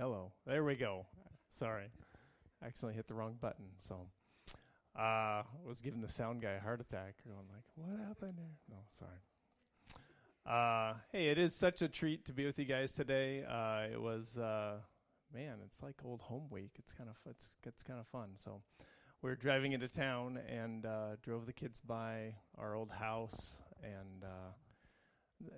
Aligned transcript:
Hello. 0.00 0.32
There 0.46 0.64
we 0.64 0.76
go. 0.76 1.04
Sorry. 1.50 1.90
I 2.62 2.66
accidentally 2.68 2.94
hit 2.94 3.06
the 3.06 3.12
wrong 3.12 3.36
button. 3.38 3.66
So 3.80 4.06
uh 4.98 5.42
was 5.62 5.82
giving 5.82 6.00
the 6.00 6.08
sound 6.08 6.40
guy 6.40 6.52
a 6.52 6.58
heart 6.58 6.80
attack. 6.80 7.16
Going 7.26 7.46
like, 7.52 7.64
what 7.74 8.08
happened 8.08 8.38
there? 8.38 8.56
No, 8.70 8.76
sorry. 8.98 9.20
Uh 10.46 10.94
hey, 11.12 11.28
it 11.28 11.36
is 11.36 11.54
such 11.54 11.82
a 11.82 11.88
treat 11.88 12.24
to 12.24 12.32
be 12.32 12.46
with 12.46 12.58
you 12.58 12.64
guys 12.64 12.94
today. 12.94 13.44
Uh 13.44 13.92
it 13.92 14.00
was 14.00 14.38
uh 14.38 14.78
man, 15.34 15.58
it's 15.66 15.82
like 15.82 15.96
old 16.02 16.22
home 16.22 16.48
week. 16.48 16.70
It's 16.78 16.94
kind 16.94 17.10
of 17.10 17.16
it's 17.28 17.50
it's 17.66 17.82
kind 17.82 18.00
of 18.00 18.06
fun. 18.06 18.30
So 18.38 18.62
we 19.20 19.30
are 19.30 19.36
driving 19.36 19.72
into 19.72 19.88
town 19.88 20.38
and 20.48 20.86
uh, 20.86 21.16
drove 21.22 21.44
the 21.44 21.52
kids 21.52 21.78
by 21.78 22.36
our 22.56 22.74
old 22.74 22.90
house 22.90 23.56
and 23.82 24.24
uh, 24.24 25.50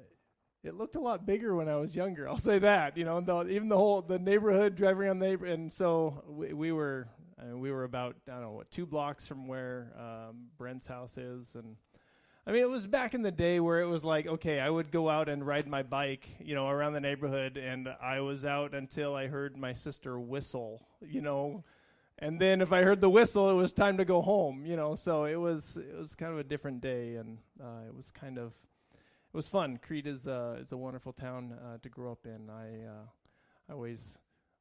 it 0.64 0.75
looked 0.75 0.94
a 0.96 1.00
lot 1.00 1.26
bigger 1.26 1.54
when 1.57 1.68
I 1.68 1.76
was 1.76 1.94
younger. 1.96 2.29
I'll 2.29 2.39
say 2.39 2.58
that. 2.61 2.96
You 2.96 3.04
know, 3.04 3.20
the, 3.20 3.48
even 3.48 3.68
the 3.68 3.76
whole 3.76 4.03
the 4.03 4.18
neighborhood 4.18 4.76
driving 4.76 5.03
around 5.03 5.18
the 5.18 5.26
neighbor, 5.26 5.46
and 5.46 5.72
so 5.72 6.22
we, 6.29 6.53
we 6.53 6.72
were 6.72 7.08
I 7.40 7.46
mean, 7.46 7.61
we 7.61 7.70
were 7.72 7.84
about 7.84 8.16
I 8.29 8.32
don't 8.32 8.43
know 8.43 8.50
what 8.53 8.70
two 8.70 8.86
blocks 8.86 9.26
from 9.26 9.48
where 9.48 9.93
um, 9.98 10.46
Brent's 10.58 10.86
house 10.86 11.18
is, 11.18 11.54
and 11.56 11.76
I 12.46 12.53
mean 12.53 12.62
it 12.62 12.70
was 12.70 12.86
back 12.86 13.14
in 13.14 13.22
the 13.22 13.30
day 13.30 13.61
where 13.61 13.80
it 13.80 13.86
was 13.86 14.04
like 14.04 14.26
okay, 14.26 14.61
I 14.61 14.70
would 14.70 14.93
go 14.93 15.08
out 15.08 15.29
and 15.29 15.44
ride 15.46 15.67
my 15.67 15.82
bike, 15.82 16.29
you 16.40 16.54
know, 16.54 16.68
around 16.68 16.92
the 16.92 17.00
neighborhood, 17.00 17.56
and 17.56 17.89
I 18.00 18.20
was 18.20 18.44
out 18.44 18.75
until 18.75 19.14
I 19.14 19.26
heard 19.26 19.56
my 19.56 19.72
sister 19.72 20.18
whistle, 20.20 20.86
you 21.00 21.20
know. 21.20 21.64
And 22.18 22.40
then 22.40 22.61
if 22.61 22.72
I 22.72 22.82
heard 22.82 23.00
the 23.00 23.11
whistle, 23.11 23.50
it 23.50 23.54
was 23.54 23.72
time 23.72 23.96
to 23.96 24.04
go 24.04 24.20
home, 24.20 24.64
you 24.64 24.76
know. 24.76 24.94
So 24.94 25.25
it 25.25 25.34
was 25.34 25.76
it 25.76 25.98
was 25.98 26.14
kind 26.14 26.32
of 26.32 26.39
a 26.39 26.44
different 26.44 26.81
day, 26.81 27.17
and 27.17 27.39
uh, 27.61 27.89
it 27.89 27.94
was 27.96 28.12
kind 28.12 28.39
of 28.39 28.53
it 29.32 29.36
was 29.36 29.49
fun. 29.49 29.79
Crete 29.79 30.07
is 30.07 30.27
uh, 30.27 30.59
is 30.61 30.72
a 30.72 30.77
wonderful 30.77 31.14
town 31.14 31.54
uh, 31.64 31.79
to 31.82 31.89
grow 31.89 32.12
up 32.12 32.27
in. 32.27 32.50
I 32.50 32.87
uh, 32.87 33.06
I 33.67 33.73
always 33.73 34.19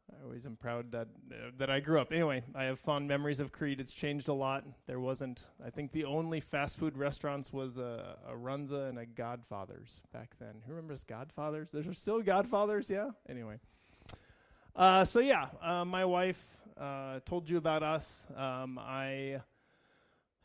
I 0.10 0.24
always 0.24 0.46
am 0.46 0.56
proud 0.56 0.94
that 0.94 1.10
uh, 1.30 1.52
that 1.58 1.70
I 1.70 1.82
grew 1.82 2.00
up. 2.00 2.14
Anyway, 2.14 2.42
I 2.56 2.64
have 2.64 2.80
fond 2.80 3.06
memories 3.06 3.42
of 3.42 3.52
Crete. 3.52 3.82
It's 3.82 3.92
changed 3.92 4.30
a 4.30 4.34
lot. 4.34 4.64
There 4.88 5.02
wasn't. 5.02 5.44
I 5.66 5.72
think 5.72 5.92
the 5.92 6.06
only 6.06 6.40
fast 6.40 6.78
food 6.78 6.98
restaurants 6.98 7.52
was 7.52 7.78
a, 7.78 8.16
a 8.26 8.34
Runza 8.34 8.88
and 8.88 8.98
a 8.98 9.06
Godfather's 9.06 10.00
back 10.14 10.36
then. 10.40 10.62
Who 10.66 10.74
remembers 10.74 11.04
Godfather's? 11.04 11.70
There's 11.72 12.00
still 12.00 12.22
Godfather's, 12.22 12.90
yeah. 12.90 13.10
Anyway, 13.28 13.60
uh, 14.74 15.04
so 15.04 15.20
yeah, 15.20 15.48
uh, 15.62 15.84
my 15.84 16.06
wife 16.06 16.42
told 17.26 17.50
you 17.50 17.58
about 17.58 17.84
us. 17.84 18.26
Um, 18.38 18.80
I 18.80 19.42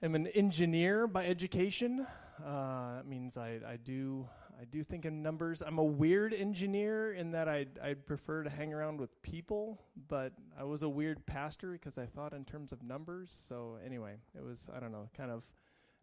am 0.02 0.16
an 0.16 0.26
engineer 0.26 1.06
by 1.06 1.26
education. 1.26 2.04
Uh, 2.44 2.96
that 2.96 3.06
means 3.06 3.36
I, 3.36 3.60
I 3.66 3.76
do 3.76 4.28
I 4.60 4.64
do 4.64 4.82
think 4.82 5.04
in 5.04 5.22
numbers. 5.22 5.62
I'm 5.62 5.78
a 5.78 5.84
weird 5.84 6.32
engineer 6.32 7.12
in 7.12 7.30
that 7.32 7.46
I'd, 7.46 7.78
I'd 7.82 8.06
prefer 8.06 8.42
to 8.42 8.48
hang 8.50 8.72
around 8.72 8.98
with 8.98 9.20
people, 9.22 9.82
but 10.08 10.32
I 10.58 10.64
was 10.64 10.82
a 10.82 10.88
weird 10.88 11.24
pastor 11.26 11.72
because 11.72 11.98
I 11.98 12.06
thought 12.06 12.32
in 12.32 12.44
terms 12.44 12.72
of 12.72 12.82
numbers. 12.82 13.38
So 13.48 13.78
anyway, 13.84 14.14
it 14.34 14.42
was 14.42 14.68
I 14.74 14.80
don't 14.80 14.92
know, 14.92 15.08
kind 15.16 15.30
of 15.30 15.42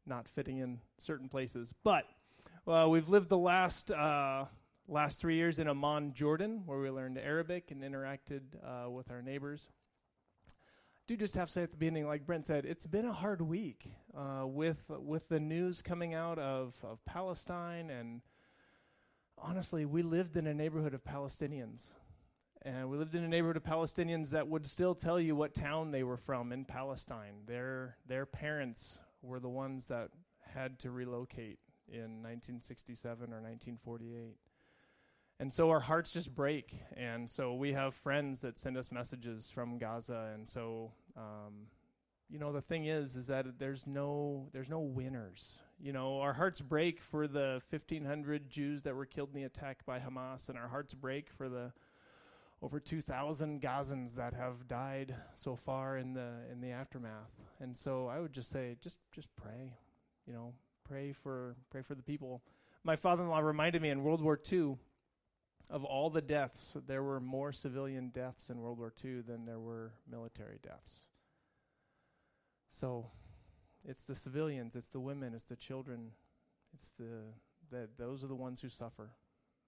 not 0.05 0.27
fitting 0.27 0.59
in 0.59 0.79
certain 0.99 1.29
places. 1.29 1.73
But 1.83 2.05
well, 2.65 2.89
we've 2.89 3.09
lived 3.09 3.29
the 3.29 3.37
last 3.37 3.91
uh, 3.91 4.45
last 4.87 5.19
three 5.19 5.35
years 5.35 5.59
in 5.59 5.67
Amman, 5.67 6.13
Jordan, 6.13 6.63
where 6.65 6.79
we 6.79 6.89
learned 6.89 7.17
Arabic 7.17 7.71
and 7.71 7.81
interacted 7.81 8.41
uh, 8.63 8.89
with 8.89 9.09
our 9.09 9.21
neighbors 9.21 9.69
do 11.07 11.17
just 11.17 11.35
have 11.35 11.47
to 11.47 11.53
say 11.53 11.63
at 11.63 11.71
the 11.71 11.77
beginning, 11.77 12.07
like 12.07 12.25
Brent 12.25 12.45
said, 12.45 12.65
it's 12.65 12.87
been 12.87 13.05
a 13.05 13.13
hard 13.13 13.41
week 13.41 13.91
uh, 14.17 14.47
with 14.47 14.89
with 14.89 15.27
the 15.27 15.39
news 15.39 15.81
coming 15.81 16.13
out 16.13 16.39
of, 16.39 16.75
of 16.83 17.03
Palestine, 17.05 17.89
and 17.89 18.21
honestly, 19.37 19.85
we 19.85 20.01
lived 20.01 20.37
in 20.37 20.47
a 20.47 20.53
neighborhood 20.53 20.93
of 20.93 21.03
Palestinians, 21.03 21.81
and 22.61 22.89
we 22.89 22.97
lived 22.97 23.15
in 23.15 23.23
a 23.23 23.27
neighborhood 23.27 23.57
of 23.57 23.63
Palestinians 23.63 24.29
that 24.29 24.47
would 24.47 24.65
still 24.65 24.95
tell 24.95 25.19
you 25.19 25.35
what 25.35 25.53
town 25.53 25.91
they 25.91 26.03
were 26.03 26.17
from 26.17 26.53
in 26.53 26.63
Palestine. 26.63 27.33
Their 27.45 27.97
their 28.07 28.25
parents 28.25 28.99
were 29.21 29.41
the 29.41 29.49
ones 29.49 29.85
that 29.87 30.09
had 30.39 30.79
to 30.79 30.91
relocate 30.91 31.59
in 31.89 32.21
1967 32.23 33.33
or 33.33 33.41
1948. 33.41 34.37
And 35.43 35.51
so 35.51 35.71
our 35.71 35.81
hearts 35.81 36.11
just 36.11 36.33
break. 36.33 36.73
And 36.95 37.29
so 37.29 37.55
we 37.55 37.73
have 37.73 37.93
friends 37.95 38.39
that 38.43 38.57
send 38.57 38.77
us 38.77 38.93
messages 38.93 39.51
from 39.53 39.77
Gaza. 39.77 40.31
And 40.33 40.47
so, 40.47 40.93
um, 41.17 41.67
you 42.29 42.39
know, 42.39 42.53
the 42.53 42.61
thing 42.61 42.85
is, 42.85 43.17
is 43.17 43.27
that 43.27 43.59
there's 43.59 43.85
no, 43.85 44.47
there's 44.53 44.69
no 44.69 44.79
winners. 44.79 45.59
You 45.81 45.91
know, 45.91 46.21
our 46.21 46.31
hearts 46.31 46.61
break 46.61 47.01
for 47.01 47.27
the 47.27 47.61
1,500 47.71 48.49
Jews 48.49 48.83
that 48.83 48.95
were 48.95 49.05
killed 49.05 49.31
in 49.33 49.41
the 49.41 49.43
attack 49.43 49.85
by 49.85 49.99
Hamas, 49.99 50.47
and 50.47 50.57
our 50.57 50.69
hearts 50.69 50.93
break 50.93 51.29
for 51.29 51.49
the 51.49 51.73
over 52.61 52.79
2,000 52.79 53.61
Gazans 53.61 54.15
that 54.15 54.33
have 54.33 54.65
died 54.69 55.13
so 55.35 55.57
far 55.57 55.97
in 55.97 56.13
the 56.13 56.35
in 56.53 56.61
the 56.61 56.71
aftermath. 56.71 57.33
And 57.59 57.75
so 57.75 58.07
I 58.07 58.21
would 58.21 58.31
just 58.31 58.49
say, 58.49 58.77
just 58.81 58.97
just 59.11 59.27
pray. 59.35 59.75
You 60.25 60.31
know, 60.31 60.53
pray 60.85 61.11
for 61.11 61.57
pray 61.69 61.81
for 61.81 61.95
the 61.95 62.01
people. 62.01 62.41
My 62.85 62.95
father-in-law 62.95 63.39
reminded 63.39 63.81
me 63.81 63.89
in 63.89 64.03
World 64.03 64.21
War 64.21 64.39
II 64.49 64.77
of 65.69 65.83
all 65.83 66.09
the 66.09 66.21
deaths, 66.21 66.77
there 66.87 67.03
were 67.03 67.19
more 67.19 67.51
civilian 67.51 68.09
deaths 68.09 68.49
in 68.49 68.59
World 68.59 68.79
War 68.79 68.93
II 69.03 69.21
than 69.21 69.45
there 69.45 69.59
were 69.59 69.93
military 70.09 70.59
deaths. 70.63 70.99
So 72.69 73.05
it's 73.87 74.05
the 74.05 74.15
civilians, 74.15 74.75
it's 74.75 74.89
the 74.89 74.99
women, 74.99 75.33
it's 75.33 75.45
the 75.45 75.55
children, 75.55 76.11
it's 76.73 76.91
the 76.91 77.21
that 77.71 77.97
those 77.97 78.23
are 78.23 78.27
the 78.27 78.35
ones 78.35 78.61
who 78.61 78.69
suffer. 78.69 79.09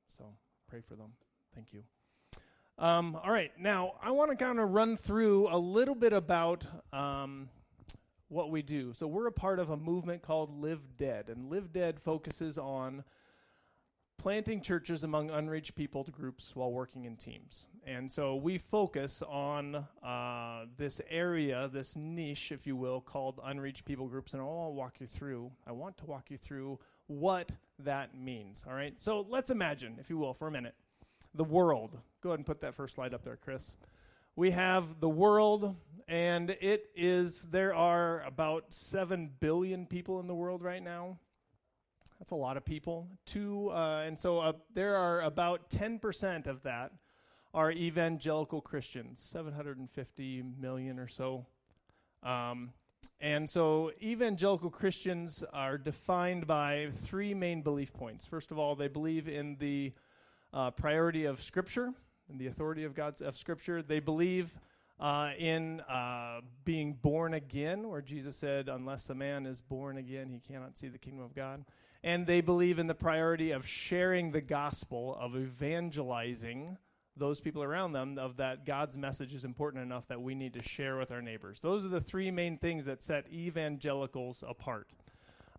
So 0.07 0.25
pray 0.67 0.81
for 0.81 0.95
them. 0.95 1.13
Thank 1.53 1.73
you. 1.73 1.83
Um, 2.77 3.17
all 3.23 3.31
right, 3.31 3.51
now 3.57 3.93
I 4.01 4.11
want 4.11 4.31
to 4.31 4.35
kind 4.35 4.59
of 4.59 4.71
run 4.71 4.97
through 4.97 5.47
a 5.49 5.57
little 5.57 5.95
bit 5.95 6.11
about 6.11 6.65
um, 6.91 7.49
what 8.27 8.51
we 8.51 8.61
do. 8.61 8.93
So 8.93 9.07
we're 9.07 9.27
a 9.27 9.31
part 9.31 9.59
of 9.59 9.69
a 9.69 9.77
movement 9.77 10.21
called 10.21 10.61
Live 10.61 10.81
Dead, 10.97 11.29
and 11.29 11.49
Live 11.49 11.71
Dead 11.71 11.99
focuses 11.99 12.57
on 12.57 13.03
planting 14.17 14.61
churches 14.61 15.03
among 15.03 15.29
unreached 15.29 15.75
people 15.75 16.03
groups 16.11 16.55
while 16.55 16.71
working 16.71 17.05
in 17.05 17.15
teams. 17.15 17.67
And 17.85 18.11
so 18.11 18.35
we 18.35 18.57
focus 18.57 19.21
on 19.27 19.85
uh, 20.03 20.65
this 20.77 21.01
area, 21.09 21.69
this 21.71 21.95
niche, 21.95 22.51
if 22.51 22.65
you 22.65 22.75
will, 22.75 23.01
called 23.01 23.39
unreached 23.43 23.85
people 23.85 24.07
groups. 24.07 24.33
And 24.33 24.41
I'll 24.41 24.73
walk 24.73 24.95
you 24.99 25.07
through, 25.07 25.51
I 25.67 25.71
want 25.71 25.97
to 25.97 26.05
walk 26.05 26.31
you 26.31 26.37
through 26.37 26.79
what 27.07 27.51
that 27.79 28.17
means. 28.17 28.65
All 28.67 28.73
right. 28.73 28.93
So 28.97 29.25
let's 29.29 29.51
imagine, 29.51 29.97
if 29.99 30.09
you 30.09 30.17
will, 30.17 30.33
for 30.33 30.47
a 30.47 30.51
minute, 30.51 30.75
the 31.35 31.43
world. 31.43 31.97
Go 32.21 32.29
ahead 32.29 32.39
and 32.39 32.45
put 32.45 32.61
that 32.61 32.73
first 32.73 32.95
slide 32.95 33.13
up 33.13 33.23
there, 33.23 33.37
Chris. 33.37 33.77
We 34.37 34.51
have 34.51 34.99
the 34.99 35.09
world, 35.09 35.75
and 36.07 36.49
it 36.49 36.89
is, 36.95 37.43
there 37.43 37.73
are 37.73 38.21
about 38.23 38.73
7 38.73 39.31
billion 39.39 39.85
people 39.85 40.19
in 40.19 40.27
the 40.27 40.35
world 40.35 40.61
right 40.61 40.83
now. 40.83 41.17
That's 42.19 42.31
a 42.31 42.35
lot 42.35 42.57
of 42.57 42.63
people. 42.63 43.07
Two, 43.25 43.69
uh, 43.71 44.03
and 44.05 44.17
so 44.17 44.39
uh, 44.39 44.53
there 44.73 44.95
are 44.95 45.21
about 45.21 45.69
10% 45.69 46.47
of 46.47 46.63
that 46.63 46.91
are 47.53 47.71
evangelical 47.71 48.61
Christians, 48.61 49.19
750 49.19 50.43
million 50.59 50.99
or 50.99 51.07
so. 51.07 51.45
Um, 52.23 52.71
and 53.21 53.49
so 53.49 53.91
evangelical 54.01 54.69
Christians 54.69 55.43
are 55.53 55.77
defined 55.77 56.47
by 56.47 56.89
three 57.03 57.33
main 57.33 57.61
belief 57.61 57.93
points. 57.93 58.25
First 58.25 58.51
of 58.51 58.59
all, 58.59 58.75
they 58.75 58.87
believe 58.87 59.27
in 59.27 59.55
the 59.59 59.93
uh, 60.53 60.71
priority 60.71 61.25
of 61.25 61.41
Scripture 61.41 61.93
and 62.29 62.39
the 62.39 62.47
authority 62.47 62.83
of 62.83 62.93
God's 62.93 63.21
of 63.21 63.37
Scripture. 63.37 63.81
They 63.81 63.99
believe 63.99 64.57
uh, 64.99 65.31
in 65.37 65.81
uh, 65.81 66.41
being 66.63 66.93
born 66.93 67.33
again, 67.33 67.89
where 67.89 68.01
Jesus 68.01 68.35
said, 68.35 68.69
"Unless 68.69 69.09
a 69.09 69.15
man 69.15 69.45
is 69.45 69.61
born 69.61 69.97
again, 69.97 70.29
he 70.29 70.39
cannot 70.39 70.77
see 70.77 70.87
the 70.87 70.97
kingdom 70.97 71.23
of 71.23 71.35
God." 71.35 71.65
and 72.05 72.27
they 72.27 72.39
believe 72.39 72.77
in 72.77 72.85
the 72.85 72.93
priority 72.93 73.49
of 73.49 73.67
sharing 73.67 74.31
the 74.31 74.39
gospel, 74.39 75.17
of 75.19 75.35
evangelizing 75.35 76.77
those 77.17 77.39
people 77.39 77.63
around 77.63 77.93
them, 77.93 78.19
of 78.19 78.37
that 78.37 78.63
God's 78.63 78.95
message 78.95 79.33
is 79.33 79.43
important 79.43 79.83
enough 79.83 80.07
that 80.09 80.21
we 80.21 80.35
need 80.35 80.53
to 80.53 80.61
share 80.61 80.97
with 80.97 81.11
our 81.11 81.21
neighbors. 81.23 81.61
Those 81.61 81.83
are 81.83 81.89
the 81.89 81.99
three 81.99 82.29
main 82.29 82.59
things 82.59 82.85
that 82.85 83.01
set 83.01 83.25
evangelicals 83.33 84.43
apart. 84.47 84.87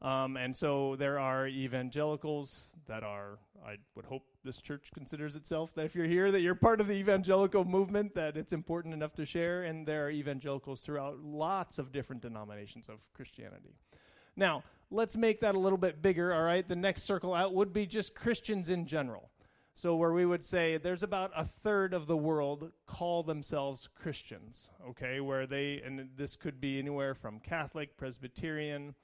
Um, 0.02 0.36
and 0.36 0.54
so 0.54 0.94
there 0.96 1.18
are 1.18 1.48
evangelicals 1.48 2.76
that 2.86 3.02
are, 3.02 3.38
I 3.66 3.76
would 3.94 4.04
hope 4.04 4.24
this 4.44 4.60
church 4.60 4.90
considers 4.94 5.36
itself 5.36 5.74
that 5.74 5.86
if 5.86 5.94
you're 5.94 6.06
here, 6.06 6.30
that 6.30 6.40
you're 6.40 6.54
part 6.54 6.80
of 6.80 6.86
the 6.86 6.94
evangelical 6.94 7.64
movement, 7.64 8.14
that 8.14 8.36
it's 8.36 8.52
important 8.52 8.92
enough 8.92 9.14
to 9.14 9.24
share. 9.24 9.64
And 9.64 9.86
there 9.86 10.06
are 10.06 10.10
evangelicals 10.10 10.82
throughout 10.82 11.18
lots 11.20 11.78
of 11.78 11.92
different 11.92 12.22
denominations 12.22 12.88
of 12.88 12.98
Christianity. 13.14 13.74
Now, 14.36 14.62
let's 14.90 15.16
make 15.16 15.40
that 15.40 15.54
a 15.54 15.58
little 15.58 15.78
bit 15.78 16.02
bigger, 16.02 16.34
all 16.34 16.42
right? 16.42 16.66
The 16.66 16.76
next 16.76 17.02
circle 17.02 17.32
out 17.32 17.54
would 17.54 17.72
be 17.72 17.86
just 17.86 18.14
Christians 18.14 18.68
in 18.68 18.86
general. 18.86 19.30
So, 19.74 19.94
where 19.96 20.12
we 20.12 20.24
would 20.24 20.42
say 20.42 20.78
there's 20.78 21.02
about 21.02 21.32
a 21.36 21.44
third 21.44 21.92
of 21.92 22.06
the 22.06 22.16
world 22.16 22.72
call 22.86 23.22
themselves 23.22 23.88
Christians, 23.94 24.70
okay? 24.88 25.20
Where 25.20 25.46
they, 25.46 25.82
and 25.84 26.08
this 26.16 26.34
could 26.34 26.60
be 26.60 26.78
anywhere 26.78 27.14
from 27.14 27.40
Catholic, 27.40 27.96
Presbyterian, 27.98 28.94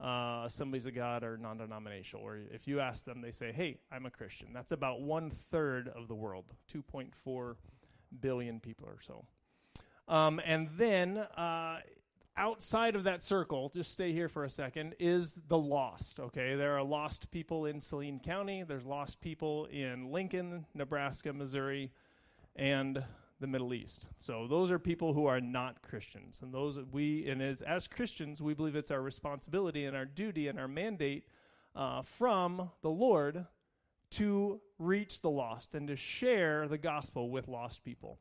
uh, 0.00 0.44
Assemblies 0.46 0.86
of 0.86 0.94
God, 0.94 1.22
or 1.22 1.36
non 1.36 1.58
denominational. 1.58 2.24
Or 2.24 2.38
if 2.50 2.66
you 2.66 2.80
ask 2.80 3.04
them, 3.04 3.20
they 3.20 3.32
say, 3.32 3.52
hey, 3.52 3.78
I'm 3.92 4.06
a 4.06 4.10
Christian. 4.10 4.48
That's 4.52 4.72
about 4.72 5.02
one 5.02 5.30
third 5.30 5.88
of 5.88 6.08
the 6.08 6.14
world, 6.14 6.52
2.4 6.72 7.56
billion 8.20 8.60
people 8.60 8.88
or 8.88 8.98
so. 9.00 9.24
Um, 10.08 10.40
and 10.44 10.68
then 10.76 11.18
uh, 11.18 11.80
outside 12.36 12.96
of 12.96 13.04
that 13.04 13.22
circle, 13.22 13.70
just 13.72 13.92
stay 13.92 14.12
here 14.12 14.28
for 14.28 14.44
a 14.44 14.50
second, 14.50 14.94
is 14.98 15.38
the 15.48 15.58
lost. 15.58 16.18
Okay, 16.18 16.56
there 16.56 16.76
are 16.76 16.82
lost 16.82 17.30
people 17.30 17.66
in 17.66 17.80
Saline 17.80 18.18
County. 18.18 18.64
There's 18.66 18.86
lost 18.86 19.20
people 19.20 19.66
in 19.66 20.10
Lincoln, 20.10 20.66
Nebraska, 20.74 21.32
Missouri, 21.32 21.92
and 22.56 23.04
the 23.40 23.46
Middle 23.46 23.72
East. 23.74 24.08
So 24.18 24.46
those 24.46 24.70
are 24.70 24.78
people 24.78 25.12
who 25.12 25.26
are 25.26 25.40
not 25.40 25.82
Christians, 25.82 26.40
and 26.42 26.52
those 26.52 26.78
we 26.92 27.28
and 27.28 27.42
as 27.42 27.62
as 27.62 27.88
Christians, 27.88 28.42
we 28.42 28.54
believe 28.54 28.76
it's 28.76 28.90
our 28.90 29.02
responsibility 29.02 29.86
and 29.86 29.96
our 29.96 30.04
duty 30.04 30.48
and 30.48 30.58
our 30.58 30.68
mandate 30.68 31.26
uh, 31.74 32.02
from 32.02 32.70
the 32.82 32.90
Lord 32.90 33.46
to 34.10 34.60
reach 34.78 35.20
the 35.20 35.30
lost 35.30 35.74
and 35.74 35.88
to 35.88 35.96
share 35.96 36.68
the 36.68 36.78
gospel 36.78 37.30
with 37.30 37.48
lost 37.48 37.84
people. 37.84 38.18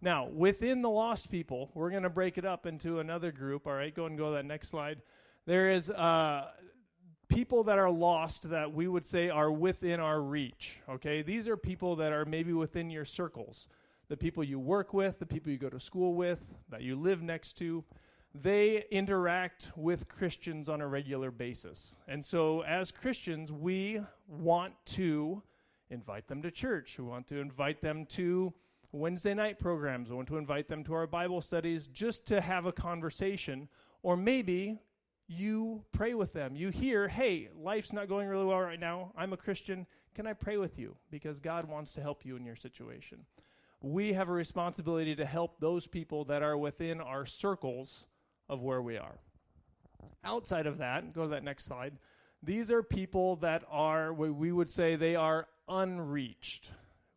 Now, 0.00 0.28
within 0.28 0.82
the 0.82 0.90
lost 0.90 1.30
people, 1.30 1.70
we're 1.74 1.90
going 1.90 2.02
to 2.02 2.10
break 2.10 2.38
it 2.38 2.44
up 2.44 2.66
into 2.66 3.00
another 3.00 3.32
group. 3.32 3.66
All 3.66 3.72
right, 3.72 3.94
go 3.94 4.06
and 4.06 4.18
go 4.18 4.30
to 4.30 4.36
that 4.36 4.44
next 4.44 4.68
slide. 4.68 5.00
There 5.46 5.70
is 5.70 5.90
uh, 5.90 6.48
people 7.28 7.64
that 7.64 7.78
are 7.78 7.90
lost 7.90 8.50
that 8.50 8.72
we 8.72 8.86
would 8.86 9.04
say 9.04 9.28
are 9.28 9.50
within 9.50 10.00
our 10.00 10.20
reach. 10.20 10.80
Okay, 10.88 11.22
these 11.22 11.48
are 11.48 11.56
people 11.56 11.96
that 11.96 12.12
are 12.12 12.24
maybe 12.24 12.52
within 12.52 12.90
your 12.90 13.04
circles, 13.04 13.68
the 14.14 14.18
people 14.18 14.44
you 14.44 14.60
work 14.60 14.94
with, 14.94 15.18
the 15.18 15.26
people 15.26 15.50
you 15.50 15.58
go 15.58 15.68
to 15.68 15.80
school 15.80 16.14
with, 16.14 16.38
that 16.68 16.82
you 16.82 16.94
live 16.94 17.20
next 17.20 17.54
to. 17.54 17.82
They 18.32 18.84
interact 18.92 19.72
with 19.74 20.06
Christians 20.06 20.68
on 20.68 20.80
a 20.80 20.86
regular 20.86 21.32
basis. 21.32 21.96
And 22.06 22.24
so, 22.24 22.62
as 22.62 22.92
Christians, 22.92 23.50
we 23.50 24.00
want 24.28 24.72
to 24.86 25.42
invite 25.90 26.28
them 26.28 26.42
to 26.42 26.52
church. 26.52 26.96
We 26.96 27.06
want 27.06 27.26
to 27.26 27.40
invite 27.40 27.82
them 27.82 28.06
to 28.10 28.54
Wednesday 28.92 29.34
night 29.34 29.58
programs. 29.58 30.10
We 30.10 30.14
want 30.14 30.28
to 30.28 30.36
invite 30.36 30.68
them 30.68 30.84
to 30.84 30.94
our 30.94 31.08
Bible 31.08 31.40
studies 31.40 31.88
just 31.88 32.24
to 32.28 32.40
have 32.40 32.66
a 32.66 32.72
conversation. 32.72 33.68
Or 34.04 34.16
maybe 34.16 34.78
you 35.26 35.82
pray 35.90 36.14
with 36.14 36.32
them. 36.32 36.54
You 36.54 36.68
hear, 36.68 37.08
hey, 37.08 37.48
life's 37.60 37.92
not 37.92 38.08
going 38.08 38.28
really 38.28 38.44
well 38.44 38.60
right 38.60 38.78
now. 38.78 39.10
I'm 39.18 39.32
a 39.32 39.36
Christian. 39.36 39.88
Can 40.14 40.28
I 40.28 40.34
pray 40.34 40.56
with 40.56 40.78
you? 40.78 40.94
Because 41.10 41.40
God 41.40 41.68
wants 41.68 41.94
to 41.94 42.00
help 42.00 42.24
you 42.24 42.36
in 42.36 42.44
your 42.44 42.54
situation. 42.54 43.18
We 43.80 44.12
have 44.14 44.28
a 44.28 44.32
responsibility 44.32 45.14
to 45.16 45.24
help 45.24 45.60
those 45.60 45.86
people 45.86 46.24
that 46.26 46.42
are 46.42 46.56
within 46.56 47.00
our 47.00 47.26
circles 47.26 48.06
of 48.48 48.62
where 48.62 48.82
we 48.82 48.96
are. 48.96 49.18
Outside 50.24 50.66
of 50.66 50.78
that, 50.78 51.12
go 51.12 51.22
to 51.22 51.28
that 51.28 51.44
next 51.44 51.66
slide. 51.66 51.98
These 52.42 52.70
are 52.70 52.82
people 52.82 53.36
that 53.36 53.62
are, 53.70 54.12
we 54.12 54.52
would 54.52 54.70
say, 54.70 54.96
they 54.96 55.16
are 55.16 55.48
unreached 55.68 56.70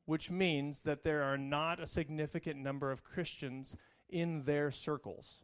which 0.08 0.32
means 0.32 0.80
that 0.80 1.04
there 1.04 1.22
are 1.22 1.38
not 1.38 1.82
a 1.82 1.86
significant 1.86 2.58
number 2.58 2.92
of 2.92 3.04
Christians 3.04 3.76
in 4.10 4.42
their 4.44 4.72
circles. 4.72 5.44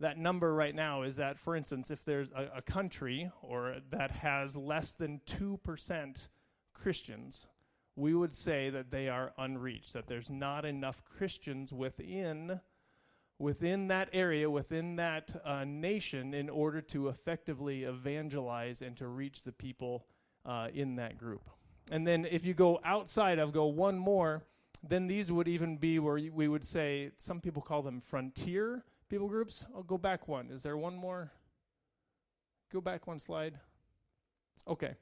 That 0.00 0.18
number 0.18 0.54
right 0.54 0.74
now 0.74 1.02
is 1.02 1.16
that, 1.16 1.38
for 1.38 1.56
instance, 1.56 1.90
if 1.90 2.04
there's 2.04 2.28
a, 2.36 2.58
a 2.58 2.62
country 2.62 3.30
or 3.40 3.76
that 3.90 4.10
has 4.10 4.54
less 4.54 4.92
than 4.92 5.22
2% 5.26 6.28
Christians, 6.74 7.46
we 7.96 8.14
would 8.14 8.34
say 8.34 8.70
that 8.70 8.90
they 8.90 9.08
are 9.08 9.32
unreached, 9.38 9.92
that 9.92 10.06
there's 10.06 10.30
not 10.30 10.64
enough 10.64 11.02
Christians 11.04 11.72
within 11.72 12.60
within 13.38 13.88
that 13.88 14.08
area, 14.12 14.48
within 14.48 14.94
that 14.94 15.34
uh, 15.44 15.64
nation, 15.64 16.32
in 16.32 16.48
order 16.48 16.80
to 16.80 17.08
effectively 17.08 17.82
evangelize 17.82 18.82
and 18.82 18.96
to 18.96 19.08
reach 19.08 19.42
the 19.42 19.50
people 19.50 20.06
uh, 20.46 20.68
in 20.72 20.94
that 20.94 21.18
group. 21.18 21.50
And 21.90 22.06
then 22.06 22.24
if 22.30 22.44
you 22.44 22.54
go 22.54 22.78
outside 22.84 23.40
of, 23.40 23.52
go 23.52 23.66
one 23.66 23.98
more, 23.98 24.44
then 24.88 25.08
these 25.08 25.32
would 25.32 25.48
even 25.48 25.76
be 25.76 25.98
where 25.98 26.20
we 26.32 26.46
would 26.46 26.64
say, 26.64 27.10
some 27.18 27.40
people 27.40 27.62
call 27.62 27.82
them 27.82 28.00
frontier 28.00 28.84
people 29.08 29.28
groups. 29.28 29.64
I'll 29.74 29.82
go 29.82 29.98
back 29.98 30.28
one. 30.28 30.48
Is 30.50 30.62
there 30.62 30.76
one 30.76 30.94
more? 30.94 31.32
Go 32.72 32.80
back 32.80 33.06
one 33.06 33.18
slide. 33.18 33.58
Okay. 34.68 34.94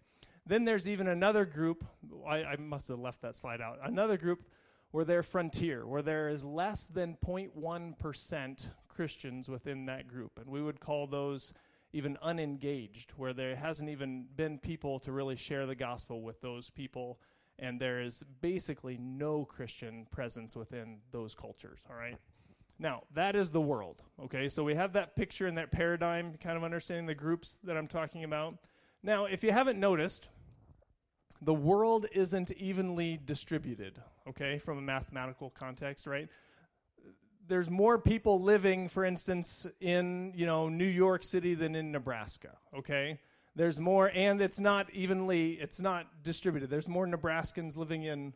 Then 0.51 0.65
there's 0.65 0.89
even 0.89 1.07
another 1.07 1.45
group. 1.45 1.85
I, 2.27 2.43
I 2.43 2.57
must 2.57 2.89
have 2.89 2.99
left 2.99 3.23
that 3.23 3.37
slide 3.37 3.61
out. 3.61 3.79
Another 3.85 4.17
group 4.17 4.43
where 4.91 5.05
they're 5.05 5.23
frontier, 5.23 5.87
where 5.87 6.03
there 6.03 6.29
is 6.29 6.43
less 6.43 6.89
than 6.89 7.17
0.1% 7.25 8.67
Christians 8.89 9.49
within 9.49 9.87
that 9.87 10.09
group. 10.09 10.41
And 10.41 10.51
we 10.51 10.61
would 10.61 10.81
call 10.81 11.07
those 11.07 11.55
even 11.93 12.19
unengaged, 12.21 13.13
where 13.17 13.33
there 13.33 13.55
hasn't 13.55 13.91
even 13.91 14.27
been 14.35 14.59
people 14.59 14.99
to 14.99 15.13
really 15.13 15.37
share 15.37 15.67
the 15.67 15.77
gospel 15.77 16.21
with 16.21 16.41
those 16.41 16.69
people, 16.69 17.21
and 17.61 17.81
there 17.81 18.01
is 18.01 18.25
basically 18.41 18.99
no 18.99 19.45
Christian 19.45 20.05
presence 20.11 20.57
within 20.57 20.99
those 21.13 21.33
cultures, 21.33 21.83
all 21.89 21.95
right? 21.95 22.17
Now, 22.81 23.05
that 23.15 23.37
is 23.37 23.51
the 23.51 23.61
world, 23.61 24.03
okay? 24.25 24.49
So 24.49 24.65
we 24.65 24.75
have 24.75 24.95
that 24.95 25.15
picture 25.15 25.47
and 25.47 25.57
that 25.59 25.71
paradigm, 25.71 26.35
kind 26.43 26.57
of 26.57 26.65
understanding 26.65 27.07
the 27.07 27.15
groups 27.15 27.57
that 27.63 27.77
I'm 27.77 27.87
talking 27.87 28.25
about. 28.25 28.57
Now, 29.05 29.27
if 29.27 29.45
you 29.45 29.53
haven't 29.53 29.79
noticed, 29.79 30.29
the 31.43 31.55
world 31.55 32.07
isn't 32.13 32.53
evenly 32.53 33.19
distributed, 33.25 34.01
okay, 34.29 34.59
from 34.59 34.79
a 34.79 34.83
mathematical 34.83 35.51
context, 35.51 36.07
right? 36.07 36.29
there's 37.51 37.69
more 37.69 37.99
people 37.99 38.41
living, 38.41 38.89
for 38.89 39.05
instance, 39.05 39.67
in 39.81 40.33
you 40.35 40.47
know 40.47 40.69
New 40.69 40.87
York 40.87 41.25
City 41.25 41.55
than 41.55 41.75
in 41.75 41.93
Nebraska. 41.93 42.57
Okay, 42.75 43.19
there's 43.55 43.79
more, 43.79 44.11
and 44.15 44.41
it's 44.41 44.61
not 44.61 44.89
evenly, 44.95 45.55
it's 45.55 45.81
not 45.81 46.07
distributed. 46.23 46.71
There's 46.71 46.89
more 46.89 47.07
Nebraskans 47.07 47.77
living 47.77 48.05
in 48.05 48.33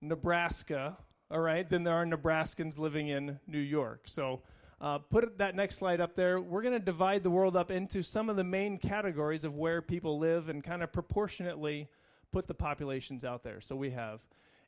Nebraska, 0.00 0.96
all 1.30 1.40
right, 1.40 1.68
than 1.68 1.82
there 1.82 1.94
are 1.94 2.06
Nebraskans 2.06 2.78
living 2.78 3.08
in 3.08 3.40
New 3.48 3.58
York. 3.58 4.04
So. 4.06 4.42
Uh, 4.80 4.98
put 4.98 5.38
that 5.38 5.54
next 5.54 5.76
slide 5.76 6.00
up 6.00 6.14
there. 6.14 6.40
We're 6.40 6.60
going 6.60 6.74
to 6.74 6.84
divide 6.84 7.22
the 7.22 7.30
world 7.30 7.56
up 7.56 7.70
into 7.70 8.02
some 8.02 8.28
of 8.28 8.36
the 8.36 8.44
main 8.44 8.76
categories 8.76 9.44
of 9.44 9.54
where 9.54 9.80
people 9.80 10.18
live 10.18 10.50
and 10.50 10.62
kind 10.62 10.82
of 10.82 10.92
proportionately 10.92 11.88
put 12.34 12.48
the 12.48 12.54
populations 12.54 13.24
out 13.24 13.44
there. 13.44 13.60
So 13.60 13.76
we 13.76 13.90
have 13.90 14.18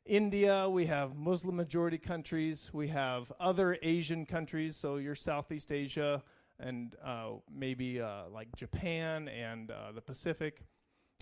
India, 0.05 0.69
we 0.69 0.85
have 0.85 1.17
Muslim 1.17 1.57
majority 1.57 1.97
countries, 1.97 2.69
we 2.71 2.87
have 2.87 3.29
other 3.41 3.77
Asian 3.81 4.25
countries, 4.25 4.77
so 4.77 4.95
your 4.95 5.15
Southeast 5.15 5.73
Asia 5.73 6.23
and 6.59 6.95
uh, 7.03 7.31
maybe 7.53 7.99
uh, 7.99 8.29
like 8.31 8.47
Japan 8.55 9.27
and 9.27 9.69
uh, 9.69 9.91
the 9.93 9.99
Pacific. 9.99 10.61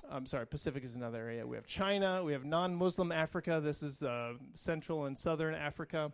I'm 0.08 0.28
sorry, 0.28 0.46
Pacific 0.46 0.84
is 0.84 0.96
another 0.96 1.18
area. 1.18 1.48
We 1.48 1.56
have 1.56 1.66
China, 1.66 2.24
we 2.24 2.32
have 2.34 2.46
non 2.46 2.76
Muslim 2.76 3.12
Africa, 3.12 3.60
this 3.60 3.82
is 3.82 4.04
uh, 4.04 4.34
Central 4.54 5.06
and 5.06 5.18
Southern 5.18 5.56
Africa, 5.56 6.14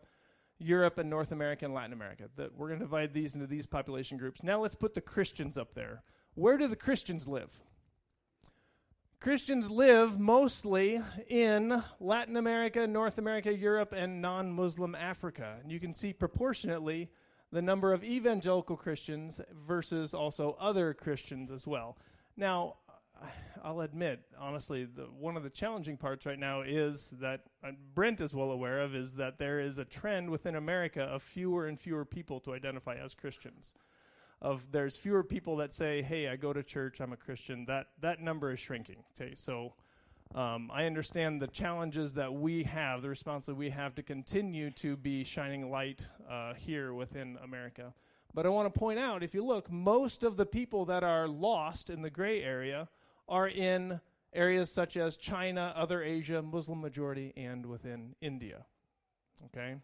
Europe 0.60 0.98
and 0.98 1.10
North 1.10 1.34
America 1.34 1.66
and 1.66 1.74
Latin 1.74 1.92
America. 1.92 2.30
That 2.38 2.58
we're 2.58 2.70
going 2.70 2.80
to 2.80 2.86
divide 2.86 3.14
these 3.14 3.36
into 3.36 3.48
these 3.48 3.68
population 3.68 4.18
groups. 4.18 4.44
Now 4.44 4.62
let's 4.62 4.76
put 4.76 4.94
the 4.94 5.02
Christians 5.02 5.58
up 5.58 5.74
there. 5.74 6.04
Where 6.36 6.58
do 6.58 6.68
the 6.68 6.78
Christians 6.78 7.28
live? 7.28 7.52
Christians 9.22 9.70
live 9.70 10.20
mostly 10.20 11.00
in 11.30 11.84
Latin 12.00 12.38
America, 12.38 12.88
North 12.88 13.20
America, 13.20 13.56
Europe, 13.56 13.94
and 13.96 14.20
non 14.20 14.52
Muslim 14.52 14.96
Africa. 14.96 15.58
And 15.62 15.72
you 15.72 15.80
can 15.80 15.94
see 15.94 16.12
proportionately 16.12 17.08
the 17.52 17.62
number 17.62 17.94
of 17.94 18.04
evangelical 18.04 18.76
Christians 18.76 19.40
versus 19.68 20.16
also 20.16 20.58
other 20.60 20.96
Christians 20.96 21.52
as 21.52 21.68
well. 21.68 22.00
Now, 22.36 22.78
I'll 23.64 23.82
admit, 23.82 24.22
honestly, 24.40 24.86
the, 24.86 25.04
one 25.04 25.38
of 25.38 25.44
the 25.44 25.52
challenging 25.52 25.98
parts 25.98 26.26
right 26.26 26.40
now 26.40 26.62
is 26.62 27.14
that 27.22 27.42
uh, 27.64 27.74
Brent 27.94 28.22
is 28.22 28.34
well 28.34 28.50
aware 28.50 28.82
of 28.82 28.96
is 28.96 29.14
that 29.14 29.38
there 29.38 29.60
is 29.60 29.78
a 29.78 29.86
trend 29.86 30.32
within 30.32 30.56
America 30.56 31.04
of 31.04 31.22
fewer 31.22 31.68
and 31.68 31.80
fewer 31.80 32.06
people 32.06 32.40
to 32.40 32.56
identify 32.56 32.96
as 32.96 33.14
Christians 33.14 33.76
of 34.42 34.72
there's 34.72 34.98
fewer 34.98 35.24
people 35.24 35.56
that 35.58 35.74
say, 35.74 36.02
"Hey, 36.02 36.28
I 36.28 36.36
go 36.36 36.54
to 36.54 36.64
church, 36.64 37.00
I'm 37.00 37.14
a 37.14 37.18
Christian." 37.18 37.66
That 37.66 37.88
that 38.02 38.20
number 38.20 38.52
is 38.52 38.60
shrinking. 38.60 39.04
Okay, 39.16 39.36
so 39.36 39.74
um, 40.34 40.72
I 40.74 40.86
understand 40.86 41.42
the 41.42 41.48
challenges 41.48 42.14
that 42.14 42.34
we 42.34 42.64
have, 42.64 43.02
the 43.02 43.10
responsibility 43.10 43.68
we 43.68 43.70
have 43.72 43.96
to 43.96 44.04
continue 44.04 44.72
to 44.72 44.96
be 44.96 45.24
shining 45.24 45.70
light 45.70 46.08
uh, 46.30 46.54
here 46.54 46.94
within 46.94 47.38
America. 47.44 47.94
But 48.34 48.46
I 48.46 48.50
want 48.50 48.74
to 48.74 48.80
point 48.80 48.98
out, 48.98 49.24
if 49.24 49.34
you 49.34 49.44
look, 49.44 49.70
most 49.70 50.24
of 50.24 50.38
the 50.38 50.46
people 50.46 50.86
that 50.86 51.04
are 51.04 51.28
lost 51.28 51.90
in 51.90 52.02
the 52.02 52.10
gray 52.10 52.42
area 52.42 52.88
are 53.28 53.50
in 53.50 54.00
areas 54.34 54.72
such 54.72 54.96
as 54.96 55.18
China, 55.18 55.74
other 55.76 56.02
Asia, 56.02 56.42
Muslim 56.42 56.80
majority, 56.80 57.34
and 57.36 57.66
within 57.66 58.16
India. 58.22 58.66
Okay. 59.48 59.76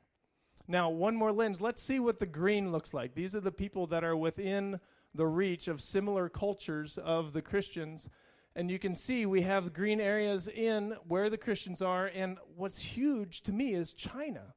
Now, 0.68 0.90
one 0.90 1.16
more 1.16 1.32
lens. 1.32 1.62
Let's 1.62 1.82
see 1.82 2.00
what 2.00 2.20
the 2.20 2.26
green 2.26 2.72
looks 2.72 2.94
like. 2.94 3.14
These 3.14 3.36
are 3.36 3.42
the 3.42 3.52
people 3.52 3.88
that 3.88 4.04
are 4.04 4.18
within 4.18 4.80
the 5.14 5.28
reach 5.28 5.68
of 5.68 5.82
similar 5.82 6.30
cultures 6.30 6.98
of 6.98 7.34
the 7.34 7.42
Christians. 7.42 8.10
And 8.56 8.70
you 8.72 8.80
can 8.80 8.96
see 8.96 9.26
we 9.26 9.42
have 9.42 9.74
green 9.74 10.02
areas 10.02 10.48
in 10.48 10.96
where 11.08 11.30
the 11.30 11.38
Christians 11.38 11.82
are. 11.82 12.08
And 12.08 12.38
what's 12.56 12.80
huge 12.80 13.44
to 13.44 13.52
me 13.52 13.74
is 13.74 13.94
China. 13.94 14.54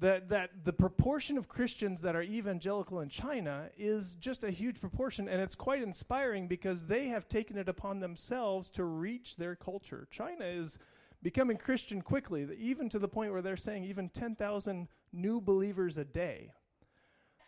That, 0.00 0.30
that 0.30 0.64
the 0.64 0.72
proportion 0.72 1.36
of 1.36 1.48
Christians 1.48 2.00
that 2.00 2.16
are 2.16 2.22
evangelical 2.22 3.00
in 3.00 3.10
China 3.10 3.68
is 3.76 4.14
just 4.14 4.44
a 4.44 4.50
huge 4.50 4.80
proportion. 4.80 5.28
And 5.28 5.42
it's 5.42 5.54
quite 5.54 5.82
inspiring 5.82 6.48
because 6.48 6.86
they 6.86 7.08
have 7.08 7.28
taken 7.28 7.58
it 7.58 7.68
upon 7.68 8.00
themselves 8.00 8.70
to 8.72 8.84
reach 8.84 9.36
their 9.36 9.56
culture. 9.56 10.08
China 10.10 10.44
is 10.44 10.78
becoming 11.22 11.58
Christian 11.58 12.00
quickly, 12.00 12.48
even 12.58 12.88
to 12.88 12.98
the 12.98 13.08
point 13.08 13.32
where 13.32 13.42
they're 13.42 13.58
saying 13.58 13.84
even 13.84 14.08
10,000 14.08 14.88
new 15.12 15.40
believers 15.40 15.98
a 15.98 16.04
day. 16.04 16.52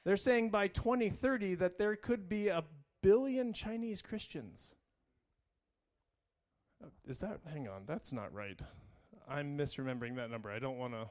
They're 0.04 0.16
saying 0.16 0.50
by 0.50 0.69
2030 0.69 1.57
that 1.57 1.78
there 1.78 1.95
could 1.97 2.28
be 2.28 2.49
a 2.49 2.64
billion 3.02 3.52
Chinese 3.52 4.02
Christians. 4.02 4.75
Uh, 6.83 6.88
is 7.07 7.19
that, 7.21 7.40
hang 7.52 7.69
on, 7.69 7.83
that's 7.87 8.12
not 8.12 8.33
right. 8.33 8.59
I'm 9.28 9.57
misremembering 9.57 10.16
that 10.16 10.31
number. 10.31 10.50
I 10.50 10.59
don't 10.59 10.78
want 10.78 10.95
to. 10.95 11.09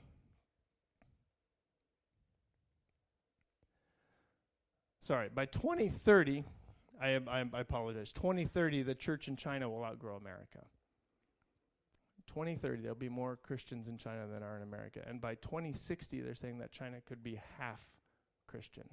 Sorry, 5.00 5.30
by 5.34 5.46
2030, 5.46 6.46
I, 7.02 7.16
I, 7.16 7.46
I 7.54 7.60
apologize. 7.60 8.12
2030, 8.12 8.84
the 8.84 8.94
church 8.94 9.28
in 9.28 9.36
China 9.36 9.70
will 9.70 9.84
outgrow 9.84 10.16
America. 10.16 10.60
2030, 12.34 12.82
there'll 12.82 12.96
be 12.96 13.10
more 13.10 13.36
Christians 13.36 13.90
in 13.90 13.98
China 13.98 14.26
than 14.26 14.42
are 14.42 14.56
in 14.56 14.64
America. 14.64 15.02
And 15.06 15.20
by 15.20 15.36
2060, 15.36 16.22
they're 16.22 16.34
saying 16.34 16.60
that 16.60 16.72
China 16.72 16.98
could 17.06 17.22
be 17.22 17.42
half 17.60 17.82
Christian. 18.48 18.88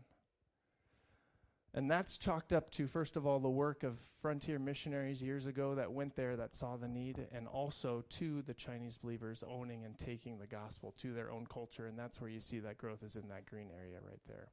And 1.74 1.88
that's 1.88 2.18
chalked 2.18 2.52
up 2.52 2.70
to, 2.72 2.88
first 2.88 3.16
of 3.16 3.26
all, 3.26 3.38
the 3.38 3.48
work 3.48 3.84
of 3.84 4.00
frontier 4.20 4.58
missionaries 4.58 5.22
years 5.22 5.46
ago 5.46 5.76
that 5.76 5.92
went 5.92 6.16
there 6.16 6.34
that 6.34 6.54
saw 6.54 6.76
the 6.76 6.88
need, 6.88 7.28
and 7.30 7.46
also 7.46 8.02
to 8.08 8.42
the 8.42 8.54
Chinese 8.54 8.98
believers 8.98 9.44
owning 9.46 9.84
and 9.84 9.96
taking 9.96 10.38
the 10.38 10.46
gospel 10.46 10.94
to 10.98 11.12
their 11.12 11.30
own 11.30 11.46
culture. 11.46 11.86
And 11.86 11.96
that's 11.96 12.20
where 12.20 12.30
you 12.30 12.40
see 12.40 12.58
that 12.60 12.78
growth 12.78 13.04
is 13.04 13.14
in 13.14 13.28
that 13.28 13.46
green 13.46 13.68
area 13.78 13.98
right 14.04 14.20
there. 14.26 14.48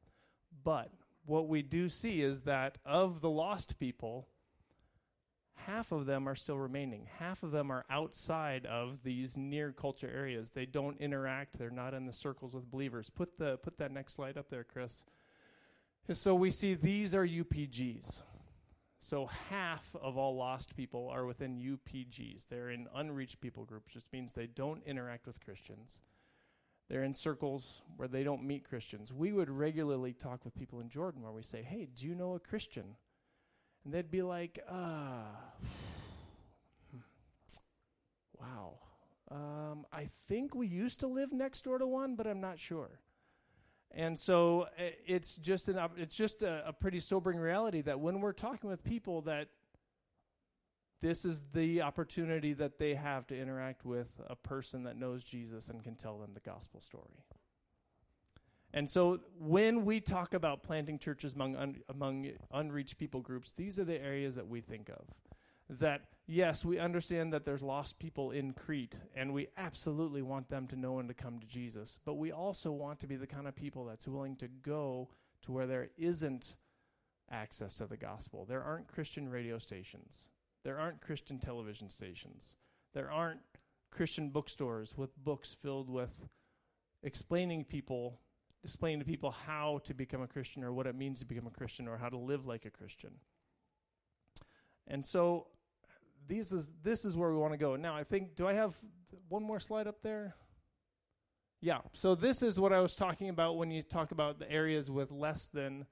But 0.63 0.91
what 1.25 1.47
we 1.47 1.63
do 1.63 1.89
see 1.89 2.21
is 2.21 2.41
that 2.41 2.77
of 2.85 3.21
the 3.21 3.29
lost 3.29 3.79
people, 3.79 4.27
half 5.55 5.91
of 5.91 6.05
them 6.05 6.27
are 6.27 6.35
still 6.35 6.57
remaining. 6.57 7.07
Half 7.17 7.43
of 7.43 7.51
them 7.51 7.71
are 7.71 7.85
outside 7.89 8.65
of 8.65 9.01
these 9.03 9.35
near 9.35 9.71
culture 9.71 10.11
areas. 10.13 10.51
They 10.51 10.65
don't 10.65 10.99
interact. 10.99 11.57
They're 11.57 11.69
not 11.69 11.93
in 11.93 12.05
the 12.05 12.13
circles 12.13 12.53
with 12.53 12.69
believers. 12.69 13.09
Put 13.09 13.37
the 13.37 13.57
put 13.57 13.77
that 13.77 13.91
next 13.91 14.13
slide 14.13 14.37
up 14.37 14.49
there, 14.49 14.63
Chris. 14.63 15.05
So 16.13 16.35
we 16.35 16.51
see 16.51 16.75
these 16.75 17.15
are 17.15 17.25
UPGs. 17.25 18.21
So 18.99 19.27
half 19.49 19.95
of 20.01 20.17
all 20.17 20.35
lost 20.35 20.75
people 20.75 21.09
are 21.09 21.25
within 21.25 21.59
UPGs. 21.59 22.47
They're 22.49 22.69
in 22.69 22.87
unreached 22.95 23.39
people 23.41 23.65
groups, 23.65 23.93
which 23.95 24.05
means 24.11 24.33
they 24.33 24.47
don't 24.47 24.81
interact 24.85 25.27
with 25.27 25.43
Christians. 25.43 26.01
They're 26.89 27.03
in 27.03 27.13
circles 27.13 27.81
where 27.97 28.07
they 28.07 28.23
don't 28.23 28.43
meet 28.43 28.67
Christians. 28.67 29.11
We 29.11 29.31
would 29.31 29.49
regularly 29.49 30.13
talk 30.13 30.45
with 30.45 30.55
people 30.55 30.79
in 30.79 30.89
Jordan 30.89 31.23
where 31.23 31.31
we 31.31 31.43
say, 31.43 31.63
Hey, 31.63 31.87
do 31.95 32.05
you 32.05 32.15
know 32.15 32.35
a 32.35 32.39
Christian? 32.39 32.95
And 33.85 33.93
they'd 33.93 34.11
be 34.11 34.23
like, 34.23 34.59
Ah, 34.69 35.27
wow. 38.39 38.73
Um, 39.31 39.85
I 39.93 40.09
think 40.27 40.53
we 40.53 40.67
used 40.67 40.99
to 40.99 41.07
live 41.07 41.31
next 41.31 41.63
door 41.63 41.77
to 41.77 41.87
one, 41.87 42.15
but 42.15 42.27
I'm 42.27 42.41
not 42.41 42.59
sure. 42.59 42.99
And 43.91 44.19
so 44.19 44.67
uh, 44.77 44.89
it's 45.07 45.37
just 45.37 45.69
an 45.69 45.79
it's 45.97 46.15
just 46.15 46.43
a, 46.43 46.67
a 46.67 46.73
pretty 46.73 46.99
sobering 46.99 47.39
reality 47.39 47.81
that 47.81 47.99
when 47.99 48.19
we're 48.19 48.33
talking 48.33 48.69
with 48.69 48.83
people 48.83 49.21
that 49.21 49.47
this 51.01 51.23
is 51.23 51.43
the 51.53 51.81
opportunity 51.81 52.53
that 52.53 52.77
they 52.79 52.95
have 52.95 53.27
to 53.27 53.39
interact 53.39 53.85
with 53.85 54.09
a 54.27 54.35
person 54.35 54.83
that 54.83 54.97
knows 54.97 55.23
Jesus 55.23 55.69
and 55.69 55.83
can 55.83 55.95
tell 55.95 56.17
them 56.17 56.31
the 56.33 56.39
gospel 56.39 56.81
story. 56.81 57.23
And 58.75 58.89
so 58.89 59.21
when 59.39 59.85
we 59.85 60.01
talk 60.01 60.33
about 60.33 60.61
planting 60.61 60.99
churches 60.99 61.33
among 61.33 61.55
un, 61.55 61.77
among 61.87 62.29
unreached 62.51 62.97
people 62.97 63.21
groups, 63.21 63.53
these 63.53 63.79
are 63.79 63.85
the 63.85 63.99
areas 64.01 64.35
that 64.35 64.47
we 64.47 64.59
think 64.59 64.89
of. 64.89 65.07
That 65.79 66.01
yes, 66.27 66.65
we 66.65 66.77
understand 66.77 67.31
that 67.33 67.45
there's 67.45 67.63
lost 67.63 67.97
people 67.99 68.31
in 68.31 68.51
Crete 68.51 68.95
and 69.15 69.33
we 69.33 69.47
absolutely 69.57 70.21
want 70.21 70.49
them 70.49 70.67
to 70.67 70.75
know 70.75 70.99
and 70.99 71.07
to 71.07 71.15
come 71.15 71.39
to 71.39 71.47
Jesus, 71.47 71.99
but 72.03 72.15
we 72.15 72.33
also 72.33 72.69
want 72.69 72.99
to 72.99 73.07
be 73.07 73.15
the 73.15 73.25
kind 73.25 73.47
of 73.47 73.55
people 73.55 73.85
that's 73.85 74.09
willing 74.09 74.35
to 74.35 74.49
go 74.61 75.07
to 75.43 75.53
where 75.53 75.67
there 75.67 75.87
isn't 75.97 76.57
access 77.31 77.75
to 77.75 77.87
the 77.87 77.97
gospel. 77.97 78.45
There 78.45 78.61
aren't 78.61 78.89
Christian 78.89 79.29
radio 79.29 79.57
stations. 79.57 80.31
There 80.65 80.77
aren't 80.77 81.01
Christian 81.01 81.39
television 81.39 81.89
stations. 81.89 82.57
There 82.93 83.09
aren't 83.09 83.39
Christian 83.89 84.29
bookstores 84.29 84.97
with 84.97 85.15
books 85.23 85.55
filled 85.61 85.89
with 85.89 86.11
explaining 87.03 87.63
people, 87.63 88.19
explaining 88.65 88.99
to 88.99 89.05
people 89.05 89.31
how 89.31 89.79
to 89.85 89.93
become 89.93 90.23
a 90.23 90.27
Christian 90.27 90.63
or 90.63 90.73
what 90.73 90.87
it 90.87 90.95
means 90.95 91.19
to 91.19 91.25
become 91.25 91.45
a 91.45 91.51
Christian 91.51 91.87
or 91.87 91.97
how 91.97 92.09
to 92.09 92.17
live 92.17 92.47
like 92.47 92.65
a 92.65 92.71
Christian. 92.71 93.11
And 94.87 95.05
so 95.05 95.47
these 96.27 96.51
is 96.51 96.71
this 96.83 97.05
is 97.05 97.15
where 97.15 97.29
we 97.29 97.37
want 97.37 97.53
to 97.53 97.57
go. 97.57 97.75
Now, 97.75 97.95
I 97.95 98.03
think 98.03 98.35
do 98.35 98.47
I 98.47 98.53
have 98.53 98.75
one 99.29 99.43
more 99.43 99.59
slide 99.59 99.87
up 99.87 100.01
there? 100.01 100.35
Yeah. 101.61 101.79
So 101.93 102.15
this 102.15 102.41
is 102.41 102.59
what 102.59 102.73
I 102.73 102.79
was 102.79 102.95
talking 102.95 103.29
about 103.29 103.57
when 103.57 103.69
you 103.69 103.83
talk 103.83 104.11
about 104.11 104.39
the 104.39 104.51
areas 104.51 104.89
with 104.89 105.11
less 105.11 105.47
than 105.47 105.85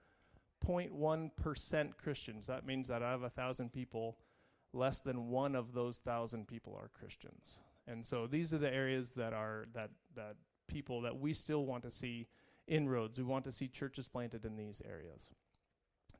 0.1% 0.67 1.97
Christians. 1.97 2.47
That 2.47 2.65
means 2.65 2.87
that 2.87 3.01
out 3.03 3.15
of 3.15 3.23
a 3.23 3.29
thousand 3.29 3.71
people, 3.71 4.17
less 4.73 4.99
than 5.01 5.29
one 5.29 5.55
of 5.55 5.73
those 5.73 5.99
thousand 5.99 6.47
people 6.47 6.75
are 6.79 6.89
Christians. 6.89 7.59
And 7.87 8.03
so 8.03 8.27
these 8.27 8.53
are 8.53 8.57
the 8.57 8.73
areas 8.73 9.11
that 9.11 9.33
are 9.33 9.65
that 9.73 9.91
that 10.15 10.35
people 10.67 11.01
that 11.01 11.15
we 11.15 11.33
still 11.33 11.65
want 11.65 11.83
to 11.83 11.91
see 11.91 12.27
inroads. 12.67 13.17
We 13.17 13.25
want 13.25 13.45
to 13.45 13.51
see 13.51 13.67
churches 13.67 14.07
planted 14.07 14.45
in 14.45 14.55
these 14.55 14.81
areas. 14.89 15.31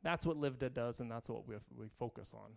That's 0.03 0.25
what 0.25 0.37
LiveDead 0.37 0.73
does, 0.73 0.99
and 0.99 1.09
that's 1.09 1.29
what 1.29 1.47
we 1.47 1.55
we 1.77 1.87
focus 1.97 2.33
on. 2.33 2.51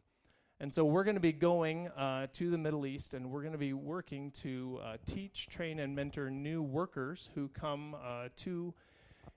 And 0.58 0.72
so 0.72 0.84
we're 0.84 1.04
going 1.04 1.16
to 1.16 1.20
be 1.20 1.32
going 1.32 1.88
uh, 1.88 2.28
to 2.32 2.50
the 2.50 2.56
Middle 2.56 2.86
East, 2.86 3.12
and 3.12 3.30
we're 3.30 3.42
going 3.42 3.52
to 3.52 3.58
be 3.58 3.74
working 3.74 4.30
to 4.42 4.80
uh, 4.82 4.96
teach, 5.04 5.48
train, 5.48 5.80
and 5.80 5.94
mentor 5.94 6.30
new 6.30 6.62
workers 6.62 7.28
who 7.34 7.48
come 7.48 7.94
uh, 7.94 8.28
to 8.36 8.72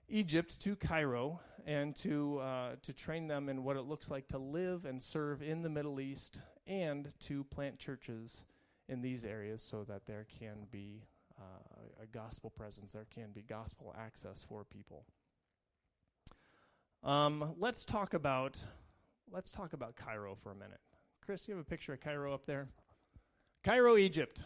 Egypt, 0.08 0.58
to 0.60 0.74
Cairo, 0.76 1.38
and 1.66 1.94
to 1.96 2.38
uh, 2.38 2.70
to 2.82 2.92
train 2.92 3.28
them 3.28 3.48
in 3.48 3.62
what 3.62 3.76
it 3.76 3.82
looks 3.82 4.10
like 4.10 4.28
to 4.28 4.38
live 4.38 4.86
and 4.86 5.02
serve 5.02 5.42
in 5.42 5.62
the 5.62 5.68
Middle 5.68 6.00
East 6.00 6.40
and 6.66 7.12
to 7.20 7.44
plant 7.44 7.78
churches 7.78 8.44
in 8.88 9.02
these 9.02 9.24
areas 9.24 9.62
so 9.62 9.84
that 9.84 10.06
there 10.06 10.26
can 10.38 10.66
be 10.70 11.04
uh, 11.40 12.02
a 12.02 12.06
gospel 12.06 12.50
presence, 12.50 12.92
there 12.92 13.06
can 13.14 13.30
be 13.32 13.42
gospel 13.42 13.94
access 13.98 14.44
for 14.46 14.64
people. 14.64 15.04
Um, 17.02 17.54
let's 17.58 17.84
talk 17.84 18.14
about 18.14 18.60
let's 19.32 19.52
talk 19.52 19.72
about 19.72 19.96
Cairo 19.96 20.34
for 20.34 20.52
a 20.52 20.54
minute. 20.54 20.80
Chris, 21.24 21.48
you 21.48 21.54
have 21.54 21.62
a 21.62 21.68
picture 21.68 21.92
of 21.92 22.00
Cairo 22.00 22.34
up 22.34 22.44
there. 22.46 22.68
Cairo, 23.64 23.96
Egypt. 23.96 24.44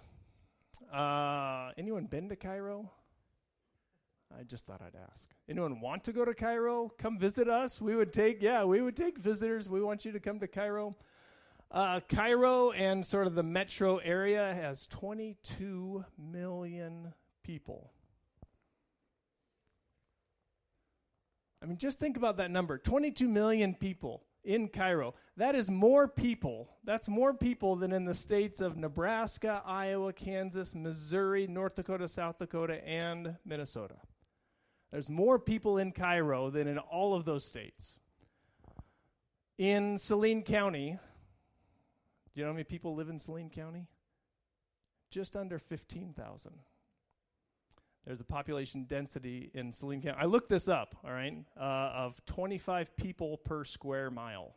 Uh, 0.93 1.71
anyone 1.79 2.05
been 2.05 2.29
to 2.29 2.37
Cairo? 2.37 2.91
I 4.39 4.43
just 4.43 4.67
thought 4.67 4.83
I'd 4.83 4.99
ask. 5.11 5.29
Anyone 5.49 5.81
want 5.81 6.05
to 6.05 6.13
go 6.13 6.25
to 6.25 6.35
Cairo? 6.35 6.91
Come 6.99 7.19
visit 7.19 7.49
us. 7.49 7.81
We 7.81 7.95
would 7.95 8.13
take, 8.13 8.43
yeah, 8.43 8.65
we 8.65 8.83
would 8.83 8.97
take 8.97 9.19
visitors. 9.19 9.69
We 9.69 9.81
want 9.81 10.05
you 10.05 10.13
to 10.13 10.21
come 10.21 10.41
to 10.41 10.49
Cairo. 10.49 10.97
Uh, 11.75 11.99
Cairo 12.09 12.71
and 12.71 13.05
sort 13.05 13.27
of 13.27 13.35
the 13.35 13.43
metro 13.43 13.97
area 13.97 14.55
has 14.55 14.87
22 14.87 16.05
million 16.17 17.13
people. 17.43 17.91
I 21.61 21.67
mean, 21.67 21.77
just 21.77 21.99
think 21.99 22.17
about 22.17 22.37
that 22.37 22.53
number 22.53 22.79
22 22.79 23.27
million 23.27 23.75
people 23.75 24.23
in 24.45 24.69
Cairo. 24.69 25.17
That 25.37 25.57
is 25.57 25.69
more 25.69 26.07
people. 26.07 26.71
That's 26.85 27.09
more 27.09 27.35
people 27.35 27.75
than 27.75 27.91
in 27.91 28.05
the 28.05 28.15
states 28.15 28.61
of 28.61 28.77
Nebraska, 28.77 29.61
Iowa, 29.67 30.13
Kansas, 30.13 30.77
Missouri, 30.77 31.49
North 31.49 31.75
Dakota, 31.75 32.07
South 32.07 32.39
Dakota, 32.39 32.87
and 32.87 33.35
Minnesota. 33.45 33.97
There's 34.93 35.11
more 35.11 35.41
people 35.41 35.79
in 35.79 35.91
Cairo 35.91 36.51
than 36.51 36.69
in 36.69 36.79
all 36.79 37.17
of 37.17 37.25
those 37.25 37.45
states. 37.45 37.99
In 39.59 39.99
Saline 39.99 40.43
County, 40.45 40.99
do 42.35 42.41
you 42.41 42.45
know 42.45 42.51
how 42.51 42.55
many 42.55 42.65
people 42.65 42.95
live 42.97 43.09
in 43.09 43.19
Saline 43.19 43.51
County? 43.51 43.87
Just 45.11 45.37
under 45.37 45.59
15,000. 45.59 46.53
There's 48.05 48.21
a 48.21 48.25
population 48.25 48.85
density 48.85 49.51
in 49.55 49.73
Saline 49.73 50.03
County. 50.03 50.19
I 50.21 50.25
looked 50.25 50.49
this 50.49 50.69
up, 50.69 50.97
all 51.05 51.13
right, 51.13 51.35
uh, 51.57 51.61
of 51.95 52.21
25 52.27 52.97
people 52.97 53.39
per 53.39 53.65
square 53.65 54.11
mile. 54.11 54.57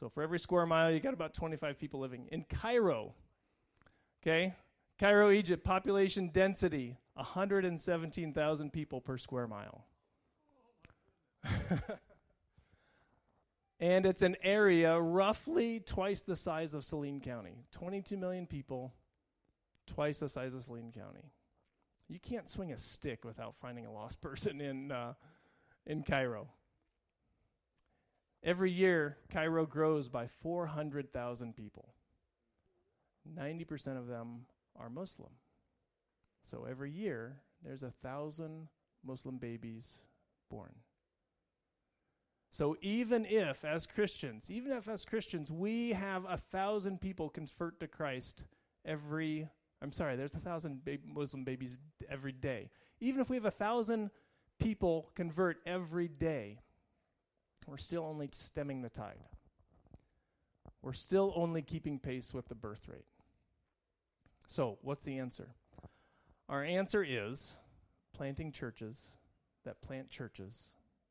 So 0.00 0.08
for 0.08 0.22
every 0.22 0.40
square 0.40 0.66
mile, 0.66 0.90
you 0.90 1.00
got 1.00 1.14
about 1.14 1.34
25 1.34 1.78
people 1.78 2.00
living. 2.00 2.26
In 2.32 2.44
Cairo, 2.44 3.14
okay, 4.22 4.54
Cairo, 4.98 5.30
Egypt, 5.30 5.62
population 5.64 6.30
density 6.32 6.96
117,000 7.14 8.72
people 8.72 9.00
per 9.00 9.18
square 9.18 9.46
mile. 9.46 9.84
and 13.84 14.06
it's 14.06 14.22
an 14.22 14.34
area 14.42 14.98
roughly 14.98 15.78
twice 15.78 16.22
the 16.22 16.36
size 16.36 16.72
of 16.72 16.86
Saline 16.86 17.20
County 17.20 17.66
22 17.72 18.16
million 18.16 18.46
people, 18.46 18.94
twice 19.86 20.20
the 20.20 20.28
size 20.30 20.54
of 20.54 20.62
Saline 20.62 20.90
County. 20.90 21.30
You 22.08 22.18
can't 22.18 22.48
swing 22.48 22.72
a 22.72 22.78
stick 22.78 23.26
without 23.26 23.56
finding 23.60 23.84
a 23.84 23.92
lost 23.92 24.20
person 24.22 24.62
in, 24.62 24.90
uh, 24.90 25.12
in 25.84 26.02
Cairo. 26.02 26.48
Every 28.42 28.72
year, 28.72 29.18
Cairo 29.30 29.66
grows 29.66 30.08
by 30.08 30.28
400,000 30.42 31.54
people. 31.54 31.92
90% 33.38 33.98
of 33.98 34.06
them 34.06 34.46
are 34.76 34.88
Muslim. 34.88 35.32
So 36.42 36.66
every 36.68 36.90
year, 36.90 37.36
there's 37.62 37.82
a 37.82 37.92
thousand 38.02 38.68
Muslim 39.04 39.36
babies 39.36 40.00
born. 40.48 40.72
So 42.54 42.76
even 42.82 43.26
if, 43.26 43.64
as 43.64 43.84
Christians, 43.84 44.48
even 44.48 44.70
if 44.70 44.88
as 44.88 45.04
Christians, 45.04 45.50
we 45.50 45.90
have 45.90 46.24
a 46.28 46.36
thousand 46.36 47.00
people 47.00 47.28
convert 47.28 47.80
to 47.80 47.88
Christ 47.88 48.44
every, 48.84 49.48
I'm 49.82 49.90
sorry, 49.90 50.14
there's 50.14 50.34
a 50.34 50.38
thousand 50.38 50.84
ba- 50.84 50.98
Muslim 51.04 51.42
babies 51.42 51.80
every 52.08 52.30
day. 52.30 52.70
Even 53.00 53.20
if 53.20 53.28
we 53.28 53.34
have 53.34 53.44
a 53.44 53.50
thousand 53.50 54.12
people 54.60 55.10
convert 55.16 55.56
every 55.66 56.06
day, 56.06 56.60
we're 57.66 57.76
still 57.76 58.04
only 58.04 58.28
stemming 58.30 58.82
the 58.82 58.88
tide. 58.88 59.24
We're 60.80 60.92
still 60.92 61.32
only 61.34 61.60
keeping 61.60 61.98
pace 61.98 62.32
with 62.32 62.46
the 62.46 62.54
birth 62.54 62.86
rate. 62.86 63.08
So, 64.46 64.78
what's 64.82 65.04
the 65.04 65.18
answer? 65.18 65.48
Our 66.48 66.62
answer 66.62 67.02
is 67.02 67.58
planting 68.12 68.52
churches 68.52 69.16
that 69.64 69.82
plant 69.82 70.08
churches 70.08 70.56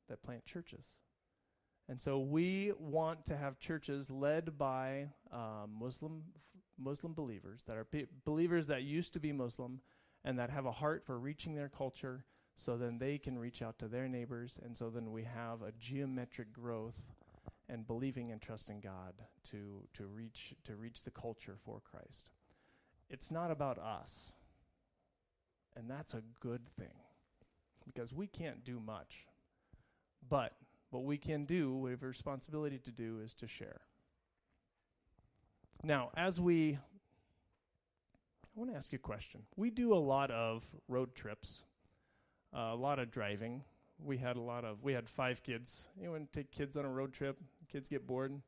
that 0.07 0.23
plant 0.23 0.45
churches. 0.45 0.85
And 1.89 1.99
so 1.99 2.19
we 2.19 2.71
want 2.79 3.25
to 3.25 3.37
have 3.37 3.59
churches 3.59 4.09
led 4.09 4.57
by 4.57 5.07
um, 5.31 5.71
Muslim 5.79 6.23
Muslim 6.79 7.13
believers 7.13 7.63
that 7.67 7.77
are 7.77 7.83
be- 7.85 8.07
believers 8.25 8.67
that 8.67 8.83
used 8.83 9.13
to 9.13 9.19
be 9.19 9.31
Muslim 9.31 9.79
and 10.25 10.39
that 10.39 10.49
have 10.49 10.65
a 10.65 10.71
heart 10.71 11.03
for 11.05 11.19
reaching 11.19 11.53
their 11.53 11.69
culture 11.69 12.25
so 12.55 12.77
then 12.77 12.97
they 12.97 13.17
can 13.17 13.37
reach 13.37 13.61
out 13.61 13.77
to 13.77 13.87
their 13.87 14.07
neighbors 14.07 14.59
and 14.63 14.75
so 14.75 14.89
then 14.89 15.11
we 15.11 15.23
have 15.23 15.61
a 15.61 15.71
geometric 15.79 16.51
growth 16.51 16.95
and 17.69 17.87
believing 17.87 18.31
and 18.31 18.41
trusting 18.41 18.79
God 18.81 19.13
to 19.51 19.83
to 19.93 20.05
reach 20.05 20.53
to 20.63 20.75
reach 20.75 21.03
the 21.03 21.11
culture 21.11 21.57
for 21.63 21.79
Christ. 21.79 22.29
It's 23.09 23.31
not 23.31 23.51
about 23.51 23.77
us. 23.77 24.33
And 25.75 25.89
that's 25.89 26.13
a 26.13 26.21
good 26.39 26.61
thing 26.77 26.93
because 27.85 28.13
we 28.13 28.27
can't 28.27 28.63
do 28.63 28.79
much. 28.79 29.25
But 30.29 30.53
what 30.93 31.03
we 31.03 31.17
can 31.17 31.45
do, 31.45 31.75
we 31.75 31.91
have 31.91 32.03
a 32.03 32.07
responsibility 32.07 32.77
to 32.77 32.91
do, 32.91 33.19
is 33.23 33.33
to 33.35 33.47
share. 33.47 33.81
Now, 35.83 36.11
as 36.15 36.39
we, 36.39 36.77
I 38.45 38.59
want 38.59 38.71
to 38.71 38.77
ask 38.77 38.91
you 38.91 38.97
a 38.97 38.99
question. 38.99 39.41
We 39.55 39.69
do 39.69 39.93
a 39.93 39.95
lot 39.95 40.31
of 40.31 40.63
road 40.87 41.15
trips, 41.15 41.63
uh, 42.55 42.69
a 42.71 42.75
lot 42.75 42.99
of 42.99 43.11
driving. 43.11 43.63
We 43.99 44.17
had 44.17 44.37
a 44.37 44.41
lot 44.41 44.63
of, 44.65 44.83
we 44.83 44.93
had 44.93 45.09
five 45.09 45.41
kids. 45.43 45.87
To 46.01 46.27
take 46.31 46.51
kids 46.51 46.77
on 46.77 46.85
a 46.85 46.89
road 46.89 47.11
trip? 47.11 47.37
Kids 47.71 47.89
get 47.89 48.05
bored. 48.05 48.39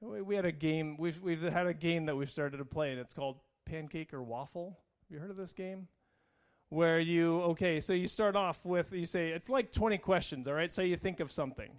We, 0.00 0.20
we 0.20 0.36
had 0.36 0.44
a 0.44 0.52
game, 0.52 0.96
we've, 0.98 1.20
we've 1.22 1.42
had 1.42 1.66
a 1.66 1.74
game 1.74 2.06
that 2.06 2.16
we've 2.16 2.30
started 2.30 2.58
to 2.58 2.64
play, 2.64 2.90
and 2.90 3.00
it's 3.00 3.14
called 3.14 3.38
Pancake 3.64 4.12
or 4.12 4.22
Waffle. 4.22 4.78
Have 5.02 5.14
you 5.14 5.18
heard 5.18 5.30
of 5.30 5.36
this 5.36 5.52
game? 5.52 5.88
Where 6.70 6.98
you 6.98 7.40
okay 7.42 7.80
so 7.80 7.92
you 7.92 8.08
start 8.08 8.34
off 8.34 8.64
with 8.64 8.92
you 8.92 9.06
say 9.06 9.28
it's 9.28 9.48
like 9.48 9.70
20 9.72 9.98
questions 9.98 10.48
all 10.48 10.54
right? 10.54 10.70
So 10.70 10.82
you 10.82 10.96
think 10.96 11.20
of 11.20 11.30
something. 11.30 11.70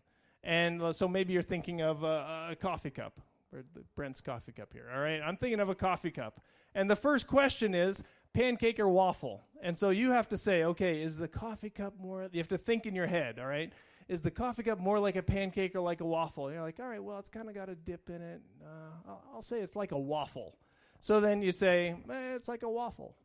And 0.44 0.82
uh, 0.82 0.94
so 0.94 1.08
maybe 1.08 1.34
you're 1.34 1.42
thinking 1.42 1.82
of 1.82 2.04
a, 2.04 2.50
a 2.52 2.56
coffee 2.56 2.90
cup 2.90 3.20
or 3.52 3.64
brent's 3.96 4.22
coffee 4.22 4.54
cup 4.54 4.72
here 4.72 4.90
all 4.94 5.02
right? 5.02 5.22
I'm 5.24 5.36
thinking 5.36 5.60
of 5.60 5.70
a 5.70 5.76
coffee 5.76 6.12
cup. 6.12 6.40
And 6.74 6.90
the 6.90 6.96
first 6.96 7.28
question 7.28 7.76
is 7.76 8.02
pancake 8.34 8.80
or 8.80 8.88
waffle? 8.88 9.44
And 9.62 9.78
so 9.78 9.90
you 9.90 10.12
have 10.12 10.30
to 10.30 10.38
say 10.38 10.64
okay 10.64 11.02
is 11.02 11.18
the 11.18 11.28
coffee 11.28 11.70
cup 11.70 12.00
more 12.00 12.30
you 12.32 12.40
have 12.40 12.48
to 12.50 12.58
think 12.58 12.86
in 12.86 12.96
your 12.96 13.08
head 13.08 13.40
all 13.40 13.48
right? 13.48 13.74
Is 14.08 14.22
the 14.22 14.32
coffee 14.32 14.64
cup 14.64 14.80
more 14.80 15.00
like 15.00 15.18
a 15.18 15.24
pancake 15.24 15.76
or 15.76 15.82
like 15.82 16.00
a 16.00 16.06
waffle? 16.06 16.48
And 16.48 16.56
you're 16.56 16.64
like 16.64 16.80
all 16.80 16.88
right 16.88 17.04
well 17.04 17.20
it's 17.20 17.30
kind 17.30 17.50
of 17.50 17.56
got 17.56 17.68
a 17.68 17.76
dip 17.76 18.10
in 18.10 18.22
it. 18.22 18.42
Uh, 18.64 19.10
I'll, 19.10 19.24
I'll, 19.36 19.42
say 19.42 19.60
it's 19.60 19.76
like 19.76 19.92
a 19.92 20.00
waffle. 20.00 20.56
So 21.02 21.20
then 21.20 21.42
you 21.42 21.52
say 21.52 21.94
eh, 22.10 22.36
it's 22.36 22.48
like 22.48 22.64
a 22.64 22.70
waffle 22.70 23.18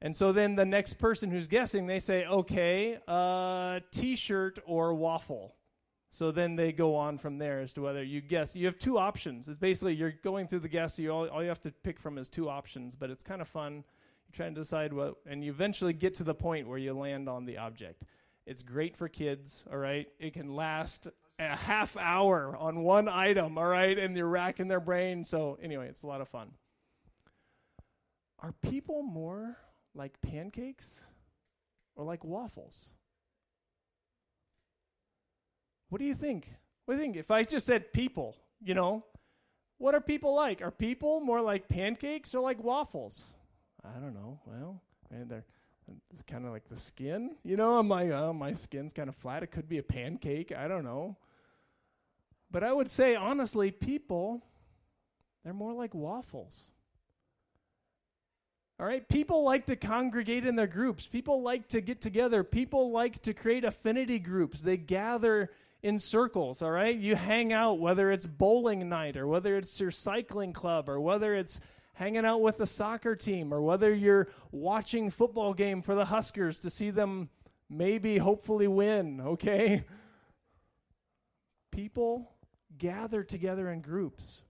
and 0.00 0.16
so 0.16 0.32
then 0.32 0.54
the 0.54 0.64
next 0.64 0.94
person 0.94 1.30
who's 1.30 1.48
guessing, 1.48 1.86
they 1.86 2.00
say, 2.00 2.24
okay, 2.26 2.98
uh, 3.08 3.80
t 3.90 4.14
shirt 4.16 4.58
or 4.66 4.94
waffle. 4.94 5.54
So 6.10 6.30
then 6.30 6.56
they 6.56 6.72
go 6.72 6.94
on 6.94 7.18
from 7.18 7.38
there 7.38 7.60
as 7.60 7.72
to 7.74 7.82
whether 7.82 8.02
you 8.02 8.20
guess. 8.20 8.56
You 8.56 8.66
have 8.66 8.78
two 8.78 8.98
options. 8.98 9.46
It's 9.48 9.58
basically 9.58 9.94
you're 9.94 10.14
going 10.24 10.46
through 10.46 10.60
the 10.60 10.68
guess. 10.68 10.98
You 10.98 11.10
all, 11.10 11.28
all 11.28 11.42
you 11.42 11.48
have 11.48 11.60
to 11.62 11.70
pick 11.70 12.00
from 12.00 12.16
is 12.16 12.28
two 12.28 12.48
options, 12.48 12.94
but 12.94 13.10
it's 13.10 13.22
kind 13.22 13.42
of 13.42 13.48
fun. 13.48 13.74
You're 13.74 14.36
trying 14.36 14.54
to 14.54 14.60
decide 14.60 14.92
what, 14.92 15.16
and 15.26 15.44
you 15.44 15.50
eventually 15.50 15.92
get 15.92 16.14
to 16.16 16.24
the 16.24 16.34
point 16.34 16.68
where 16.68 16.78
you 16.78 16.94
land 16.94 17.28
on 17.28 17.44
the 17.44 17.58
object. 17.58 18.04
It's 18.46 18.62
great 18.62 18.96
for 18.96 19.08
kids, 19.08 19.64
all 19.70 19.78
right? 19.78 20.06
It 20.18 20.32
can 20.32 20.54
last 20.54 21.08
a 21.38 21.56
half 21.56 21.96
hour 21.98 22.56
on 22.58 22.82
one 22.82 23.08
item, 23.08 23.58
all 23.58 23.66
right? 23.66 23.98
And 23.98 24.16
they're 24.16 24.26
racking 24.26 24.68
their 24.68 24.80
brain. 24.80 25.24
So, 25.24 25.58
anyway, 25.62 25.88
it's 25.88 26.02
a 26.02 26.06
lot 26.06 26.22
of 26.22 26.28
fun. 26.28 26.52
Are 28.38 28.52
people 28.62 29.02
more 29.02 29.58
like 29.94 30.20
pancakes 30.22 31.04
or 31.96 32.04
like 32.04 32.24
waffles? 32.24 32.90
What 35.88 36.00
do 36.00 36.04
you 36.04 36.14
think? 36.14 36.50
What 36.84 36.94
do 36.94 36.98
you 36.98 37.04
think? 37.04 37.16
If 37.16 37.30
I 37.30 37.44
just 37.44 37.66
said 37.66 37.92
people, 37.92 38.36
you 38.60 38.74
know, 38.74 39.04
what 39.78 39.94
are 39.94 40.00
people 40.00 40.34
like? 40.34 40.62
Are 40.62 40.70
people 40.70 41.20
more 41.20 41.40
like 41.40 41.68
pancakes 41.68 42.34
or 42.34 42.40
like 42.40 42.62
waffles? 42.62 43.34
I 43.84 43.98
don't 44.00 44.14
know. 44.14 44.38
Well, 44.46 44.82
and 45.10 45.30
they're 45.30 45.44
it's 46.10 46.22
kind 46.22 46.44
of 46.44 46.52
like 46.52 46.68
the 46.68 46.76
skin, 46.76 47.36
you 47.44 47.56
know. 47.56 47.78
I'm 47.78 47.88
like, 47.88 48.10
oh, 48.10 48.32
my 48.32 48.54
skin's 48.54 48.92
kind 48.92 49.08
of 49.08 49.16
flat. 49.16 49.42
It 49.42 49.48
could 49.48 49.68
be 49.68 49.78
a 49.78 49.82
pancake. 49.82 50.52
I 50.52 50.68
don't 50.68 50.84
know. 50.84 51.16
But 52.50 52.64
I 52.64 52.72
would 52.72 52.90
say, 52.90 53.14
honestly, 53.14 53.70
people, 53.70 54.42
they're 55.44 55.52
more 55.52 55.72
like 55.72 55.94
waffles. 55.94 56.70
All 58.80 58.86
right, 58.86 59.06
people 59.08 59.42
like 59.42 59.66
to 59.66 59.76
congregate 59.76 60.46
in 60.46 60.54
their 60.54 60.68
groups. 60.68 61.06
People 61.06 61.42
like 61.42 61.68
to 61.68 61.80
get 61.80 62.00
together. 62.00 62.44
People 62.44 62.92
like 62.92 63.20
to 63.22 63.34
create 63.34 63.64
affinity 63.64 64.20
groups. 64.20 64.62
They 64.62 64.76
gather 64.76 65.50
in 65.82 65.98
circles, 65.98 66.62
all 66.62 66.70
right? 66.70 66.96
You 66.96 67.16
hang 67.16 67.52
out, 67.52 67.80
whether 67.80 68.12
it's 68.12 68.26
bowling 68.26 68.88
night 68.88 69.16
or 69.16 69.26
whether 69.26 69.56
it's 69.56 69.80
your 69.80 69.90
cycling 69.90 70.52
club 70.52 70.88
or 70.88 71.00
whether 71.00 71.34
it's 71.34 71.60
hanging 71.94 72.24
out 72.24 72.40
with 72.40 72.58
the 72.58 72.66
soccer 72.66 73.16
team 73.16 73.52
or 73.52 73.60
whether 73.60 73.92
you're 73.92 74.28
watching 74.52 75.10
football 75.10 75.52
game 75.52 75.82
for 75.82 75.96
the 75.96 76.04
Huskers 76.04 76.60
to 76.60 76.70
see 76.70 76.90
them 76.90 77.28
maybe 77.68 78.16
hopefully 78.16 78.68
win, 78.68 79.20
okay? 79.20 79.84
People 81.72 82.30
gather 82.78 83.24
together 83.24 83.70
in 83.70 83.80
groups. 83.80 84.42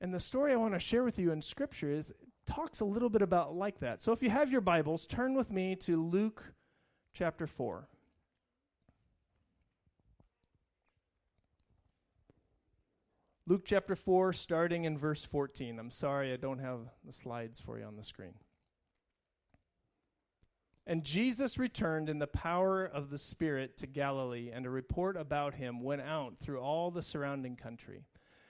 And 0.00 0.14
the 0.14 0.20
story 0.20 0.52
I 0.52 0.56
want 0.56 0.74
to 0.74 0.80
share 0.80 1.04
with 1.04 1.18
you 1.18 1.30
in 1.32 1.42
Scripture 1.42 1.90
is 1.90 2.12
talks 2.46 2.80
a 2.80 2.84
little 2.84 3.10
bit 3.10 3.22
about 3.22 3.54
like 3.54 3.78
that. 3.80 4.02
So 4.02 4.12
if 4.12 4.22
you 4.22 4.30
have 4.30 4.50
your 4.50 4.62
Bibles, 4.62 5.06
turn 5.06 5.34
with 5.34 5.50
me 5.50 5.76
to 5.76 6.02
Luke 6.02 6.42
chapter 7.12 7.46
4. 7.46 7.86
Luke 13.46 13.62
chapter 13.64 13.96
4, 13.96 14.32
starting 14.32 14.84
in 14.84 14.96
verse 14.96 15.24
14. 15.24 15.78
I'm 15.78 15.90
sorry 15.90 16.32
I 16.32 16.36
don't 16.36 16.60
have 16.60 16.80
the 17.04 17.12
slides 17.12 17.60
for 17.60 17.78
you 17.78 17.84
on 17.84 17.96
the 17.96 18.04
screen. 18.04 18.34
And 20.86 21.04
Jesus 21.04 21.58
returned 21.58 22.08
in 22.08 22.18
the 22.18 22.26
power 22.26 22.84
of 22.84 23.10
the 23.10 23.18
Spirit 23.18 23.76
to 23.78 23.86
Galilee, 23.86 24.50
and 24.52 24.66
a 24.66 24.70
report 24.70 25.16
about 25.16 25.54
him 25.54 25.82
went 25.82 26.02
out 26.02 26.38
through 26.38 26.60
all 26.60 26.90
the 26.90 27.02
surrounding 27.02 27.56
country. 27.56 28.04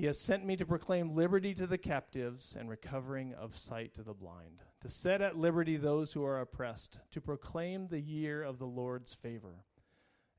He 0.00 0.06
has 0.06 0.18
sent 0.18 0.46
me 0.46 0.56
to 0.56 0.64
proclaim 0.64 1.14
liberty 1.14 1.52
to 1.52 1.66
the 1.66 1.76
captives 1.76 2.56
and 2.58 2.70
recovering 2.70 3.34
of 3.34 3.54
sight 3.54 3.92
to 3.96 4.02
the 4.02 4.14
blind, 4.14 4.62
to 4.80 4.88
set 4.88 5.20
at 5.20 5.36
liberty 5.36 5.76
those 5.76 6.10
who 6.10 6.24
are 6.24 6.40
oppressed, 6.40 7.00
to 7.10 7.20
proclaim 7.20 7.86
the 7.86 8.00
year 8.00 8.42
of 8.42 8.58
the 8.58 8.66
Lord's 8.66 9.12
favor. 9.12 9.66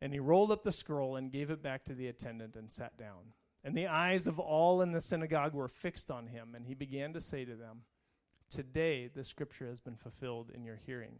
And 0.02 0.14
he 0.14 0.20
rolled 0.20 0.52
up 0.52 0.64
the 0.64 0.72
scroll 0.72 1.16
and 1.16 1.32
gave 1.32 1.52
it 1.52 1.62
back 1.62 1.86
to 1.86 1.94
the 1.94 2.08
attendant 2.08 2.56
and 2.56 2.72
sat 2.72 2.98
down. 2.98 3.34
And 3.64 3.78
the 3.78 3.86
eyes 3.86 4.26
of 4.26 4.40
all 4.40 4.82
in 4.82 4.94
the 4.94 5.00
synagogue 5.00 5.54
were 5.54 5.68
fixed 5.68 6.10
on 6.10 6.26
him, 6.26 6.56
and 6.56 6.66
he 6.66 6.74
began 6.74 7.14
to 7.14 7.22
say 7.22 7.46
to 7.46 7.56
them, 7.56 7.82
Today 8.50 9.12
the 9.14 9.24
scripture 9.24 9.68
has 9.68 9.80
been 9.80 9.96
fulfilled 9.96 10.50
in 10.56 10.64
your 10.64 10.80
hearing. 10.88 11.20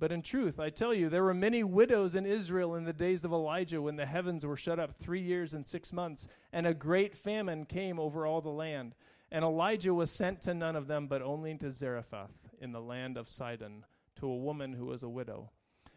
But 0.00 0.12
in 0.12 0.22
truth, 0.22 0.58
I 0.58 0.70
tell 0.70 0.94
you, 0.94 1.10
there 1.10 1.24
were 1.24 1.34
many 1.34 1.62
widows 1.62 2.14
in 2.14 2.24
Israel 2.24 2.74
in 2.74 2.84
the 2.84 2.92
days 2.94 3.22
of 3.22 3.32
Elijah 3.32 3.82
when 3.82 3.96
the 3.96 4.06
heavens 4.06 4.46
were 4.46 4.56
shut 4.56 4.80
up 4.80 4.94
three 4.94 5.20
years 5.20 5.52
and 5.52 5.64
six 5.64 5.92
months, 5.92 6.26
and 6.54 6.66
a 6.66 6.72
great 6.72 7.14
famine 7.14 7.66
came 7.66 8.00
over 8.00 8.24
all 8.24 8.40
the 8.40 8.48
land. 8.48 8.94
And 9.30 9.44
Elijah 9.44 9.92
was 9.92 10.10
sent 10.10 10.40
to 10.42 10.54
none 10.54 10.74
of 10.74 10.86
them, 10.86 11.06
but 11.06 11.20
only 11.20 11.54
to 11.58 11.70
Zarephath 11.70 12.48
in 12.62 12.72
the 12.72 12.80
land 12.80 13.18
of 13.18 13.28
Sidon, 13.28 13.84
to 14.16 14.26
a 14.26 14.36
woman 14.38 14.72
who 14.72 14.86
was 14.86 15.02
a 15.02 15.08
widow. 15.08 15.50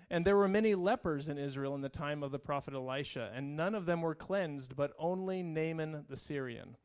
And 0.10 0.26
there 0.26 0.38
were 0.38 0.50
many 0.50 0.76
lepers 0.76 1.30
in 1.30 1.38
Israel 1.38 1.74
in 1.74 1.82
the 1.82 1.88
time 1.88 2.24
of 2.24 2.32
the 2.32 2.40
prophet 2.40 2.74
Elisha, 2.74 3.32
and 3.34 3.56
none 3.56 3.74
of 3.74 3.86
them 3.86 4.02
were 4.02 4.16
cleansed, 4.16 4.76
but 4.76 4.94
only 5.00 5.42
Naaman 5.42 6.04
the 6.10 6.18
Syrian. 6.18 6.76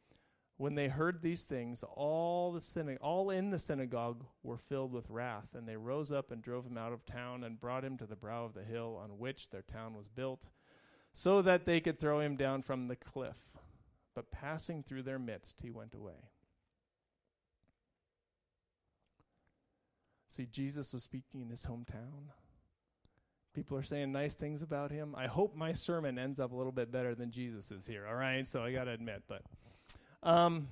When 0.59 0.75
they 0.75 0.89
heard 0.89 1.23
these 1.23 1.45
things, 1.45 1.85
all 1.85 2.53
the 2.53 2.59
syna- 2.59 2.99
all 3.01 3.31
in 3.31 3.51
the 3.51 3.61
synagogue 3.61 4.25
were 4.43 4.59
filled 4.59 4.93
with 4.93 5.09
wrath, 5.09 5.55
and 5.55 5.69
they 5.69 5.77
rose 5.77 6.11
up 6.11 6.33
and 6.33 6.43
drove 6.43 6.67
him 6.67 6.77
out 6.77 6.93
of 6.93 7.07
town 7.07 7.45
and 7.45 7.61
brought 7.61 7.85
him 7.85 7.97
to 7.99 8.07
the 8.07 8.17
brow 8.17 8.45
of 8.45 8.55
the 8.55 8.65
hill 8.65 8.99
on 9.01 9.19
which 9.19 9.51
their 9.51 9.63
town 9.63 9.95
was 9.95 10.09
built, 10.09 10.49
so 11.13 11.43
that 11.43 11.65
they 11.65 11.81
could 11.81 11.97
throw 11.97 12.19
him 12.19 12.37
down 12.37 12.63
from 12.63 12.89
the 12.89 12.97
cliff. 12.97 13.39
But 14.17 14.33
passing 14.33 14.83
through 14.83 15.05
their 15.05 15.19
midst, 15.21 15.61
he 15.63 15.71
went 15.71 15.95
away. 15.95 16.29
See, 20.29 20.47
Jesus 20.47 20.93
was 20.93 21.05
speaking 21.05 21.41
in 21.41 21.51
his 21.51 21.65
hometown. 21.65 22.33
People 23.55 23.77
are 23.77 23.83
saying 23.85 24.11
nice 24.11 24.35
things 24.35 24.63
about 24.63 24.91
him. 24.91 25.15
I 25.17 25.29
hope 25.29 25.55
my 25.55 25.73
sermon 25.73 26.19
ends 26.19 26.41
up 26.41 26.51
a 26.51 26.57
little 26.57 26.73
bit 26.73 26.91
better 26.91 27.15
than 27.15 27.31
Jesus 27.31 27.71
is 27.71 27.87
here, 27.87 28.07
all 28.09 28.15
right? 28.15 28.47
So 28.47 28.63
I 28.63 28.73
got 28.73 28.85
to 28.85 28.91
admit, 28.91 29.23
but 29.29 29.43
um, 30.23 30.69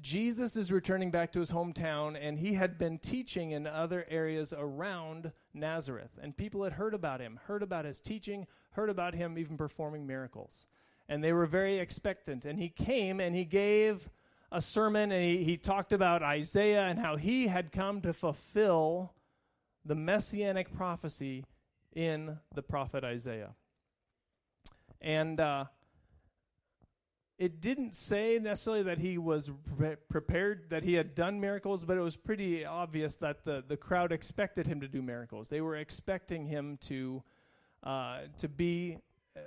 Jesus 0.00 0.56
is 0.56 0.70
returning 0.70 1.10
back 1.10 1.32
to 1.32 1.40
his 1.40 1.50
hometown, 1.50 2.16
and 2.20 2.38
he 2.38 2.54
had 2.54 2.78
been 2.78 2.98
teaching 2.98 3.50
in 3.50 3.66
other 3.66 4.06
areas 4.08 4.54
around 4.56 5.32
Nazareth. 5.52 6.18
And 6.22 6.36
people 6.36 6.62
had 6.62 6.72
heard 6.72 6.94
about 6.94 7.20
him, 7.20 7.40
heard 7.44 7.62
about 7.62 7.84
his 7.84 8.00
teaching, 8.00 8.46
heard 8.70 8.88
about 8.88 9.14
him 9.14 9.36
even 9.36 9.56
performing 9.56 10.06
miracles. 10.06 10.66
And 11.08 11.24
they 11.24 11.32
were 11.32 11.46
very 11.46 11.78
expectant. 11.78 12.44
And 12.44 12.58
he 12.58 12.68
came 12.68 13.18
and 13.18 13.34
he 13.34 13.44
gave 13.44 14.08
a 14.52 14.60
sermon, 14.60 15.10
and 15.10 15.24
he, 15.24 15.44
he 15.44 15.56
talked 15.56 15.92
about 15.92 16.22
Isaiah 16.22 16.84
and 16.84 16.98
how 16.98 17.16
he 17.16 17.48
had 17.48 17.72
come 17.72 18.00
to 18.02 18.12
fulfill 18.12 19.12
the 19.84 19.94
messianic 19.94 20.72
prophecy 20.72 21.44
in 21.94 22.38
the 22.54 22.62
prophet 22.62 23.02
Isaiah. 23.02 23.54
And 25.00 25.40
uh, 25.40 25.64
it 27.40 27.62
didn't 27.62 27.94
say 27.94 28.38
necessarily 28.38 28.82
that 28.82 28.98
he 28.98 29.16
was 29.16 29.50
pre- 29.78 29.96
prepared, 30.10 30.68
that 30.68 30.84
he 30.84 30.92
had 30.92 31.14
done 31.14 31.40
miracles, 31.40 31.86
but 31.86 31.96
it 31.96 32.00
was 32.02 32.14
pretty 32.14 32.66
obvious 32.66 33.16
that 33.16 33.46
the, 33.46 33.64
the 33.66 33.78
crowd 33.78 34.12
expected 34.12 34.66
him 34.66 34.78
to 34.82 34.86
do 34.86 35.00
miracles. 35.00 35.48
They 35.48 35.62
were 35.62 35.76
expecting 35.76 36.44
him 36.44 36.76
to, 36.82 37.22
uh, 37.82 38.18
to 38.36 38.46
be, 38.46 38.98
uh, 39.34 39.40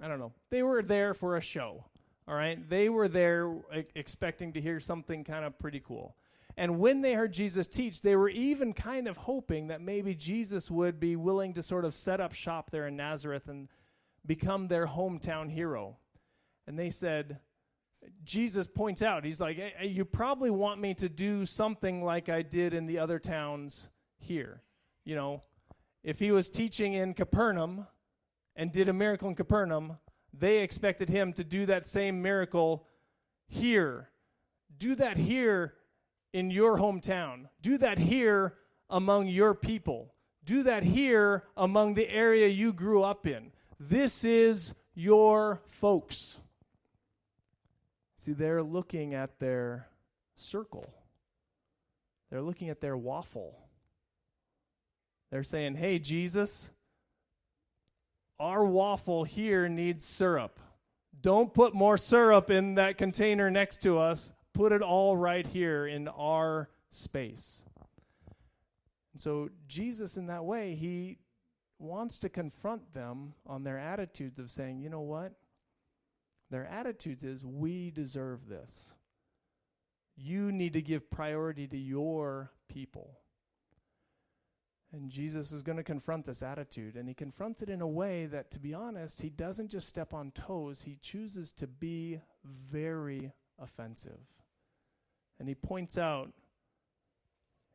I 0.00 0.06
don't 0.06 0.20
know, 0.20 0.32
they 0.50 0.62
were 0.62 0.80
there 0.80 1.12
for 1.12 1.38
a 1.38 1.40
show. 1.40 1.84
All 2.28 2.36
right? 2.36 2.56
They 2.70 2.88
were 2.88 3.08
there 3.08 3.52
e- 3.76 3.82
expecting 3.96 4.52
to 4.52 4.60
hear 4.60 4.78
something 4.78 5.24
kind 5.24 5.44
of 5.44 5.58
pretty 5.58 5.80
cool. 5.80 6.14
And 6.56 6.78
when 6.78 7.00
they 7.00 7.14
heard 7.14 7.32
Jesus 7.32 7.66
teach, 7.66 8.00
they 8.00 8.14
were 8.14 8.28
even 8.28 8.74
kind 8.74 9.08
of 9.08 9.16
hoping 9.16 9.66
that 9.66 9.80
maybe 9.80 10.14
Jesus 10.14 10.70
would 10.70 11.00
be 11.00 11.16
willing 11.16 11.52
to 11.54 11.64
sort 11.64 11.84
of 11.84 11.96
set 11.96 12.20
up 12.20 12.32
shop 12.32 12.70
there 12.70 12.86
in 12.86 12.94
Nazareth 12.94 13.48
and 13.48 13.68
become 14.24 14.68
their 14.68 14.86
hometown 14.86 15.50
hero. 15.50 15.96
And 16.72 16.78
they 16.78 16.88
said, 16.88 17.38
Jesus 18.24 18.66
points 18.66 19.02
out, 19.02 19.26
he's 19.26 19.42
like, 19.42 19.58
hey, 19.58 19.88
You 19.88 20.06
probably 20.06 20.48
want 20.48 20.80
me 20.80 20.94
to 20.94 21.08
do 21.10 21.44
something 21.44 22.02
like 22.02 22.30
I 22.30 22.40
did 22.40 22.72
in 22.72 22.86
the 22.86 22.98
other 22.98 23.18
towns 23.18 23.88
here. 24.16 24.62
You 25.04 25.14
know, 25.14 25.42
if 26.02 26.18
he 26.18 26.32
was 26.32 26.48
teaching 26.48 26.94
in 26.94 27.12
Capernaum 27.12 27.86
and 28.56 28.72
did 28.72 28.88
a 28.88 28.92
miracle 28.94 29.28
in 29.28 29.34
Capernaum, 29.34 29.98
they 30.32 30.60
expected 30.60 31.10
him 31.10 31.34
to 31.34 31.44
do 31.44 31.66
that 31.66 31.86
same 31.86 32.22
miracle 32.22 32.86
here. 33.46 34.08
Do 34.78 34.94
that 34.94 35.18
here 35.18 35.74
in 36.32 36.50
your 36.50 36.78
hometown. 36.78 37.50
Do 37.60 37.76
that 37.76 37.98
here 37.98 38.54
among 38.88 39.26
your 39.26 39.52
people. 39.52 40.14
Do 40.46 40.62
that 40.62 40.84
here 40.84 41.44
among 41.54 41.92
the 41.92 42.08
area 42.08 42.48
you 42.48 42.72
grew 42.72 43.02
up 43.02 43.26
in. 43.26 43.52
This 43.78 44.24
is 44.24 44.72
your 44.94 45.60
folks. 45.66 46.38
See, 48.22 48.34
they're 48.34 48.62
looking 48.62 49.14
at 49.14 49.40
their 49.40 49.88
circle, 50.36 50.94
they're 52.30 52.40
looking 52.40 52.68
at 52.68 52.80
their 52.80 52.96
waffle. 52.96 53.58
They're 55.32 55.42
saying, 55.42 55.74
hey, 55.74 55.98
Jesus, 55.98 56.70
our 58.38 58.64
waffle 58.64 59.24
here 59.24 59.68
needs 59.68 60.04
syrup. 60.04 60.60
Don't 61.20 61.52
put 61.52 61.74
more 61.74 61.98
syrup 61.98 62.48
in 62.48 62.76
that 62.76 62.96
container 62.96 63.50
next 63.50 63.82
to 63.82 63.98
us. 63.98 64.32
Put 64.52 64.70
it 64.70 64.82
all 64.82 65.16
right 65.16 65.46
here 65.46 65.88
in 65.88 66.06
our 66.06 66.68
space. 66.90 67.64
And 69.14 69.20
so, 69.20 69.48
Jesus, 69.66 70.16
in 70.16 70.28
that 70.28 70.44
way, 70.44 70.76
he 70.76 71.18
wants 71.80 72.20
to 72.20 72.28
confront 72.28 72.94
them 72.94 73.32
on 73.48 73.64
their 73.64 73.78
attitudes 73.78 74.38
of 74.38 74.48
saying, 74.48 74.78
you 74.78 74.90
know 74.90 75.00
what? 75.00 75.32
Their 76.52 76.66
attitudes 76.66 77.24
is, 77.24 77.42
we 77.42 77.90
deserve 77.90 78.46
this. 78.46 78.92
You 80.16 80.52
need 80.52 80.74
to 80.74 80.82
give 80.82 81.10
priority 81.10 81.66
to 81.66 81.78
your 81.78 82.52
people. 82.68 83.18
And 84.92 85.10
Jesus 85.10 85.50
is 85.50 85.62
going 85.62 85.78
to 85.78 85.82
confront 85.82 86.26
this 86.26 86.42
attitude, 86.42 86.96
and 86.96 87.08
he 87.08 87.14
confronts 87.14 87.62
it 87.62 87.70
in 87.70 87.80
a 87.80 87.86
way 87.86 88.26
that, 88.26 88.50
to 88.50 88.60
be 88.60 88.74
honest, 88.74 89.22
he 89.22 89.30
doesn't 89.30 89.70
just 89.70 89.88
step 89.88 90.12
on 90.12 90.30
toes, 90.32 90.82
he 90.82 90.98
chooses 91.00 91.54
to 91.54 91.66
be 91.66 92.20
very 92.44 93.32
offensive. 93.58 94.20
And 95.40 95.48
he 95.48 95.54
points 95.54 95.96
out 95.96 96.32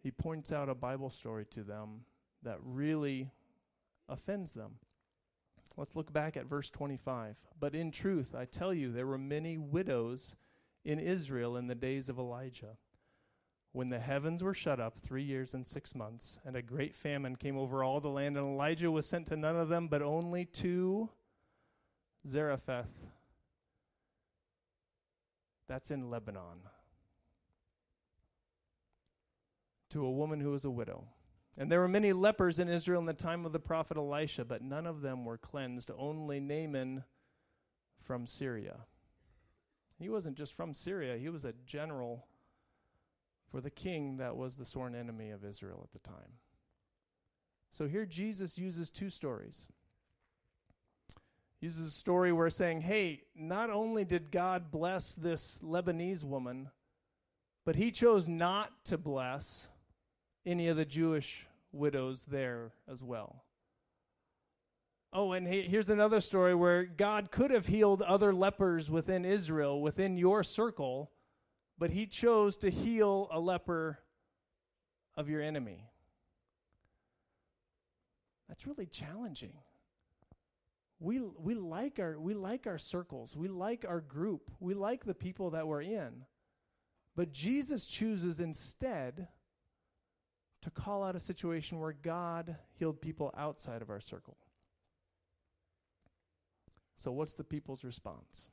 he 0.04 0.12
points 0.12 0.52
out 0.52 0.70
a 0.70 0.76
Bible 0.76 1.10
story 1.10 1.46
to 1.46 1.63
them 1.63 2.02
that 2.44 2.60
really 2.63 3.32
offends 4.08 4.52
them. 4.52 4.76
Let's 5.78 5.96
look 5.96 6.12
back 6.12 6.36
at 6.36 6.48
verse 6.48 6.72
25. 6.72 7.38
But 7.60 7.76
in 7.76 7.92
truth, 7.92 8.34
I 8.36 8.46
tell 8.46 8.74
you, 8.74 8.92
there 8.92 9.06
were 9.06 9.20
many 9.20 9.58
widows 9.58 10.36
in 10.84 11.00
Israel 11.00 11.58
in 11.58 11.68
the 11.68 11.76
days 11.76 12.10
of 12.10 12.18
Elijah, 12.18 12.78
when 13.74 13.90
the 13.90 14.00
heavens 14.00 14.42
were 14.42 14.54
shut 14.54 14.80
up 14.80 14.98
three 14.98 15.22
years 15.22 15.54
and 15.54 15.66
six 15.66 15.94
months, 15.94 16.40
and 16.46 16.56
a 16.56 16.62
great 16.62 16.96
famine 16.96 17.36
came 17.36 17.58
over 17.58 17.84
all 17.84 18.00
the 18.00 18.10
land, 18.10 18.38
and 18.38 18.48
Elijah 18.48 18.90
was 18.90 19.06
sent 19.06 19.28
to 19.28 19.38
none 19.38 19.56
of 19.56 19.70
them, 19.70 19.88
but 19.88 20.02
only 20.02 20.46
to 20.46 21.10
Zarephath. 22.26 22.90
That's 25.68 25.92
in 25.92 26.10
Lebanon. 26.10 26.62
To 29.92 30.06
a 30.06 30.12
woman 30.12 30.40
who 30.40 30.52
was 30.52 30.66
a 30.66 30.72
widow. 30.72 31.04
And 31.58 31.72
there 31.72 31.80
were 31.80 31.88
many 31.88 32.13
lepers 32.13 32.60
in 32.60 32.70
Israel 32.70 33.00
in 33.00 33.08
the 33.08 33.13
time 33.13 33.46
of 33.46 33.52
the 33.52 33.60
prophet 33.60 33.98
Elisha, 33.98 34.46
but 34.46 34.62
none 34.62 34.86
of 34.86 35.02
them 35.02 35.26
were 35.26 35.38
cleansed, 35.38 35.89
only 35.98 36.39
Naaman 36.39 37.04
from 38.04 38.28
Syria. 38.28 38.78
He 39.98 40.10
wasn't 40.10 40.38
just 40.38 40.54
from 40.54 40.76
Syria, 40.76 41.17
he 41.17 41.30
was 41.30 41.46
a 41.46 41.54
general 41.65 42.28
for 43.50 43.62
the 43.62 43.72
king 43.72 44.17
that 44.17 44.36
was 44.36 44.56
the 44.56 44.65
sworn 44.65 44.93
enemy 44.93 45.32
of 45.32 45.43
Israel 45.43 45.82
at 45.84 45.91
the 45.91 46.08
time. 46.08 46.34
So 47.72 47.88
here 47.88 48.06
Jesus 48.06 48.58
uses 48.58 48.89
two 48.89 49.10
stories. 49.10 49.65
He 51.60 51.65
uses 51.65 51.88
a 51.88 51.91
story 51.91 52.32
where 52.32 52.50
saying, 52.50 52.82
hey, 52.82 53.24
not 53.36 53.70
only 53.72 54.06
did 54.06 54.32
God 54.32 54.70
bless 54.70 55.13
this 55.15 55.60
Lebanese 55.63 56.24
woman, 56.24 56.70
but 57.65 57.76
he 57.76 57.91
chose 57.91 58.28
not 58.28 58.72
to 58.86 58.98
bless 58.98 59.70
any 60.48 60.70
of 60.70 60.78
the 60.78 60.86
Jewish 60.86 61.46
widows 61.74 62.24
there 62.24 62.72
as 62.90 63.04
well. 63.04 63.44
Oh, 65.12 65.34
and 65.34 65.48
he, 65.48 65.64
here's 65.64 65.90
another 65.90 66.22
story 66.22 66.56
where 66.56 66.86
God 66.86 67.32
could 67.32 67.52
have 67.52 67.68
healed 67.68 68.02
other 68.02 68.34
lepers 68.34 68.90
within 68.90 69.26
Israel, 69.26 69.82
within 69.82 70.18
your 70.18 70.44
circle, 70.44 71.12
but 71.78 71.92
he 71.92 72.06
chose 72.06 72.58
to 72.58 72.70
heal 72.70 73.28
a 73.32 73.40
leper 73.40 74.00
of 75.16 75.30
your 75.30 75.42
enemy. 75.42 75.86
That's 78.48 78.66
really 78.66 78.86
challenging. 78.86 79.54
We, 81.00 81.20
we, 81.20 81.56
like 81.56 82.00
our, 82.00 82.20
we 82.20 82.34
like 82.34 82.68
our 82.68 82.80
circles. 82.80 83.36
We 83.36 83.50
like 83.50 83.86
our 83.88 84.02
group. 84.02 84.50
We 84.60 84.74
like 84.74 85.04
the 85.04 85.14
people 85.14 85.52
that 85.52 85.68
we're 85.68 85.82
in. 85.82 86.26
But 87.16 87.32
Jesus 87.32 87.86
chooses 87.88 88.40
instead 88.40 89.28
to 90.68 90.82
call 90.82 91.02
out 91.02 91.16
a 91.16 91.20
situation 91.20 91.80
where 91.80 91.94
God 91.94 92.58
healed 92.78 93.00
people 93.00 93.34
outside 93.38 93.82
of 93.82 93.90
our 93.90 94.02
circle. 94.02 94.36
So, 96.98 97.10
what's 97.12 97.36
the 97.36 97.44
people's 97.46 97.86
response? 97.86 98.50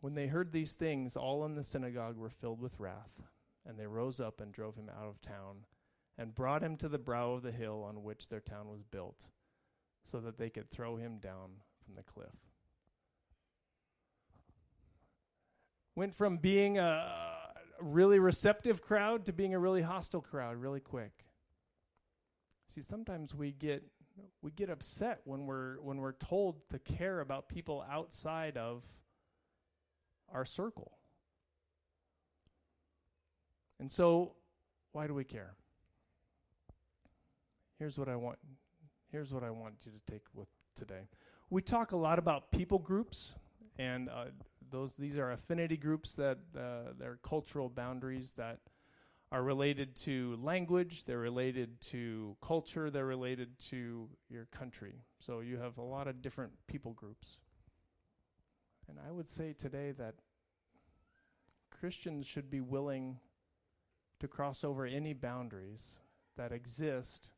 When 0.00 0.14
they 0.14 0.26
heard 0.26 0.50
these 0.50 0.72
things, 0.72 1.16
all 1.16 1.44
in 1.44 1.54
the 1.54 1.62
synagogue 1.62 2.16
were 2.16 2.30
filled 2.30 2.60
with 2.60 2.80
wrath, 2.80 3.22
and 3.64 3.78
they 3.78 3.86
rose 3.86 4.18
up 4.18 4.40
and 4.40 4.52
drove 4.52 4.74
him 4.74 4.90
out 5.00 5.08
of 5.08 5.20
town, 5.20 5.58
and 6.16 6.34
brought 6.34 6.64
him 6.64 6.76
to 6.78 6.88
the 6.88 6.98
brow 6.98 7.32
of 7.32 7.42
the 7.42 7.52
hill 7.52 7.84
on 7.88 8.02
which 8.02 8.28
their 8.28 8.40
town 8.40 8.68
was 8.68 8.82
built, 8.82 9.28
so 10.04 10.18
that 10.18 10.36
they 10.36 10.50
could 10.50 10.68
throw 10.68 10.96
him 10.96 11.18
down 11.18 11.50
from 11.84 11.94
the 11.94 12.02
cliff. 12.02 12.34
Went 15.94 16.14
from 16.14 16.38
being 16.38 16.78
a 16.78 17.37
really 17.80 18.18
receptive 18.18 18.82
crowd 18.82 19.26
to 19.26 19.32
being 19.32 19.54
a 19.54 19.58
really 19.58 19.82
hostile 19.82 20.20
crowd 20.20 20.56
really 20.56 20.80
quick. 20.80 21.12
See, 22.68 22.82
sometimes 22.82 23.34
we 23.34 23.52
get 23.52 23.82
we 24.42 24.50
get 24.50 24.68
upset 24.68 25.20
when 25.24 25.46
we're 25.46 25.80
when 25.80 25.98
we're 25.98 26.12
told 26.12 26.68
to 26.70 26.78
care 26.78 27.20
about 27.20 27.48
people 27.48 27.84
outside 27.90 28.56
of 28.56 28.84
our 30.32 30.44
circle. 30.44 30.92
And 33.80 33.90
so, 33.90 34.32
why 34.92 35.06
do 35.06 35.14
we 35.14 35.24
care? 35.24 35.54
Here's 37.78 37.96
what 37.96 38.08
I 38.08 38.16
want 38.16 38.38
here's 39.10 39.32
what 39.32 39.42
I 39.42 39.50
want 39.50 39.74
you 39.84 39.92
to 39.92 40.12
take 40.12 40.22
with 40.34 40.48
today. 40.74 41.08
We 41.50 41.62
talk 41.62 41.92
a 41.92 41.96
lot 41.96 42.18
about 42.18 42.50
people 42.50 42.78
groups 42.78 43.32
and 43.78 44.08
uh, 44.08 44.26
those 44.70 44.94
these 44.98 45.16
are 45.16 45.32
affinity 45.32 45.76
groups 45.76 46.14
that 46.14 46.38
uh, 46.56 46.92
they're 46.98 47.18
cultural 47.22 47.68
boundaries 47.68 48.32
that 48.36 48.58
are 49.30 49.42
related 49.42 49.94
to 49.94 50.38
language, 50.42 51.04
they're 51.04 51.18
related 51.18 51.80
to 51.82 52.34
culture, 52.42 52.90
they're 52.90 53.04
related 53.04 53.58
to 53.58 54.08
your 54.30 54.46
country. 54.46 54.94
So 55.18 55.40
you 55.40 55.58
have 55.58 55.76
a 55.76 55.82
lot 55.82 56.08
of 56.08 56.22
different 56.22 56.52
people 56.66 56.92
groups. 56.92 57.36
And 58.88 58.98
I 59.06 59.12
would 59.12 59.28
say 59.28 59.52
today 59.52 59.92
that 59.98 60.14
Christians 61.70 62.26
should 62.26 62.50
be 62.50 62.60
willing 62.60 63.18
to 64.20 64.28
cross 64.28 64.64
over 64.64 64.86
any 64.86 65.12
boundaries 65.12 65.92
that 66.36 66.52
exist 66.52 67.28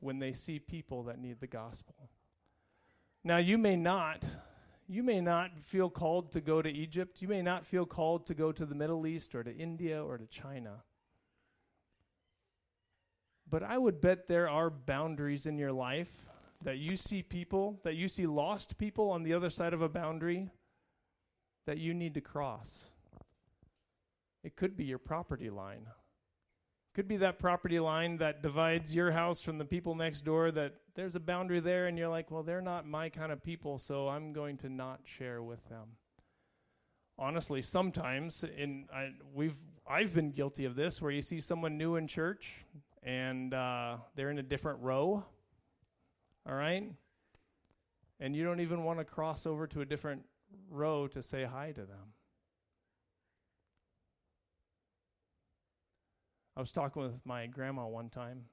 when 0.00 0.18
they 0.18 0.34
see 0.34 0.58
people 0.58 1.04
that 1.04 1.18
need 1.18 1.40
the 1.40 1.46
gospel. 1.46 2.10
Now, 3.24 3.38
you 3.38 3.56
may 3.56 3.74
not 3.74 4.22
you 4.88 5.02
may 5.02 5.20
not 5.20 5.50
feel 5.62 5.88
called 5.88 6.32
to 6.32 6.40
go 6.40 6.60
to 6.60 6.68
Egypt. 6.68 7.22
You 7.22 7.28
may 7.28 7.42
not 7.42 7.64
feel 7.64 7.86
called 7.86 8.26
to 8.26 8.34
go 8.34 8.52
to 8.52 8.66
the 8.66 8.74
Middle 8.74 9.06
East 9.06 9.34
or 9.34 9.42
to 9.42 9.54
India 9.54 10.02
or 10.02 10.18
to 10.18 10.26
China. 10.26 10.82
But 13.48 13.62
I 13.62 13.78
would 13.78 14.00
bet 14.00 14.28
there 14.28 14.48
are 14.48 14.70
boundaries 14.70 15.46
in 15.46 15.58
your 15.58 15.72
life 15.72 16.26
that 16.62 16.78
you 16.78 16.96
see 16.96 17.22
people, 17.22 17.78
that 17.84 17.94
you 17.94 18.08
see 18.08 18.26
lost 18.26 18.78
people 18.78 19.10
on 19.10 19.22
the 19.22 19.34
other 19.34 19.50
side 19.50 19.74
of 19.74 19.82
a 19.82 19.88
boundary 19.88 20.50
that 21.66 21.78
you 21.78 21.94
need 21.94 22.14
to 22.14 22.20
cross. 22.20 22.84
It 24.42 24.56
could 24.56 24.76
be 24.76 24.84
your 24.84 24.98
property 24.98 25.50
line. 25.50 25.86
Could 26.94 27.08
be 27.08 27.16
that 27.18 27.38
property 27.38 27.80
line 27.80 28.18
that 28.18 28.42
divides 28.42 28.94
your 28.94 29.10
house 29.10 29.40
from 29.40 29.58
the 29.58 29.64
people 29.64 29.94
next 29.94 30.22
door 30.22 30.50
that 30.52 30.74
there's 30.94 31.16
a 31.16 31.20
boundary 31.20 31.60
there 31.60 31.86
and 31.86 31.98
you're 31.98 32.08
like, 32.08 32.30
well, 32.30 32.42
they're 32.42 32.60
not 32.60 32.86
my 32.86 33.08
kind 33.08 33.32
of 33.32 33.42
people, 33.42 33.78
so 33.78 34.08
I'm 34.08 34.32
going 34.32 34.56
to 34.58 34.68
not 34.68 35.00
share 35.04 35.42
with 35.42 35.66
them. 35.68 35.88
Honestly, 37.18 37.62
sometimes 37.62 38.44
in 38.56 38.86
I, 38.92 39.10
we've 39.32 39.58
I've 39.88 40.14
been 40.14 40.30
guilty 40.30 40.64
of 40.64 40.74
this 40.74 41.00
where 41.02 41.10
you 41.10 41.22
see 41.22 41.40
someone 41.40 41.76
new 41.76 41.96
in 41.96 42.06
church 42.06 42.64
and 43.02 43.52
uh, 43.52 43.96
they're 44.16 44.30
in 44.30 44.38
a 44.38 44.42
different 44.42 44.80
row. 44.80 45.24
All 46.46 46.54
right? 46.54 46.84
And 48.20 48.34
you 48.34 48.44
don't 48.44 48.60
even 48.60 48.84
want 48.84 48.98
to 48.98 49.04
cross 49.04 49.46
over 49.46 49.66
to 49.68 49.80
a 49.80 49.84
different 49.84 50.22
row 50.70 51.06
to 51.08 51.22
say 51.22 51.44
hi 51.44 51.72
to 51.72 51.80
them. 51.80 52.12
I 56.56 56.60
was 56.60 56.72
talking 56.72 57.02
with 57.02 57.14
my 57.24 57.46
grandma 57.46 57.86
one 57.86 58.08
time, 58.08 58.44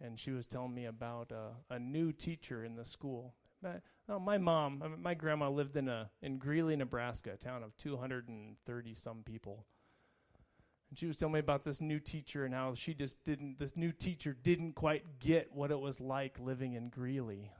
and 0.00 0.18
she 0.18 0.30
was 0.30 0.46
telling 0.46 0.74
me 0.74 0.86
about 0.86 1.32
uh, 1.32 1.50
a 1.70 1.78
new 1.78 2.12
teacher 2.12 2.64
in 2.64 2.76
the 2.76 2.84
school. 2.84 3.34
But, 3.62 3.82
oh, 4.08 4.18
my 4.18 4.38
mom, 4.38 4.82
uh, 4.82 4.88
my 5.00 5.14
grandma 5.14 5.48
lived 5.48 5.76
in 5.76 5.88
a 5.88 6.10
in 6.22 6.38
Greeley, 6.38 6.76
Nebraska, 6.76 7.32
a 7.32 7.36
town 7.36 7.62
of 7.62 7.76
230 7.76 8.94
some 8.94 9.22
people. 9.24 9.64
And 10.90 10.98
she 10.98 11.06
was 11.06 11.16
telling 11.16 11.34
me 11.34 11.40
about 11.40 11.64
this 11.64 11.80
new 11.80 12.00
teacher 12.00 12.44
and 12.44 12.54
how 12.54 12.74
she 12.74 12.94
just 12.94 13.22
didn't. 13.24 13.58
This 13.58 13.76
new 13.76 13.92
teacher 13.92 14.36
didn't 14.42 14.74
quite 14.74 15.18
get 15.18 15.52
what 15.52 15.70
it 15.70 15.78
was 15.78 16.00
like 16.00 16.38
living 16.38 16.74
in 16.74 16.88
Greeley. 16.88 17.50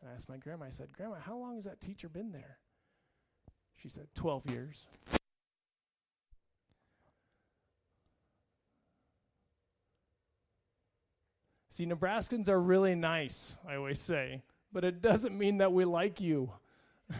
And 0.00 0.10
I 0.10 0.14
asked 0.14 0.28
my 0.28 0.36
grandma. 0.36 0.66
I 0.66 0.70
said, 0.70 0.92
"Grandma, 0.92 1.16
how 1.18 1.36
long 1.36 1.56
has 1.56 1.64
that 1.64 1.80
teacher 1.80 2.08
been 2.08 2.32
there?" 2.32 2.58
She 3.76 3.88
said, 3.88 4.08
12 4.14 4.50
years." 4.50 4.86
See, 11.76 11.84
Nebraskans 11.84 12.48
are 12.48 12.58
really 12.58 12.94
nice, 12.94 13.58
I 13.68 13.74
always 13.74 14.00
say, 14.00 14.42
but 14.72 14.82
it 14.82 15.02
doesn't 15.02 15.36
mean 15.36 15.58
that 15.58 15.74
we 15.74 15.84
like 15.84 16.22
you. 16.22 16.50
I 17.10 17.16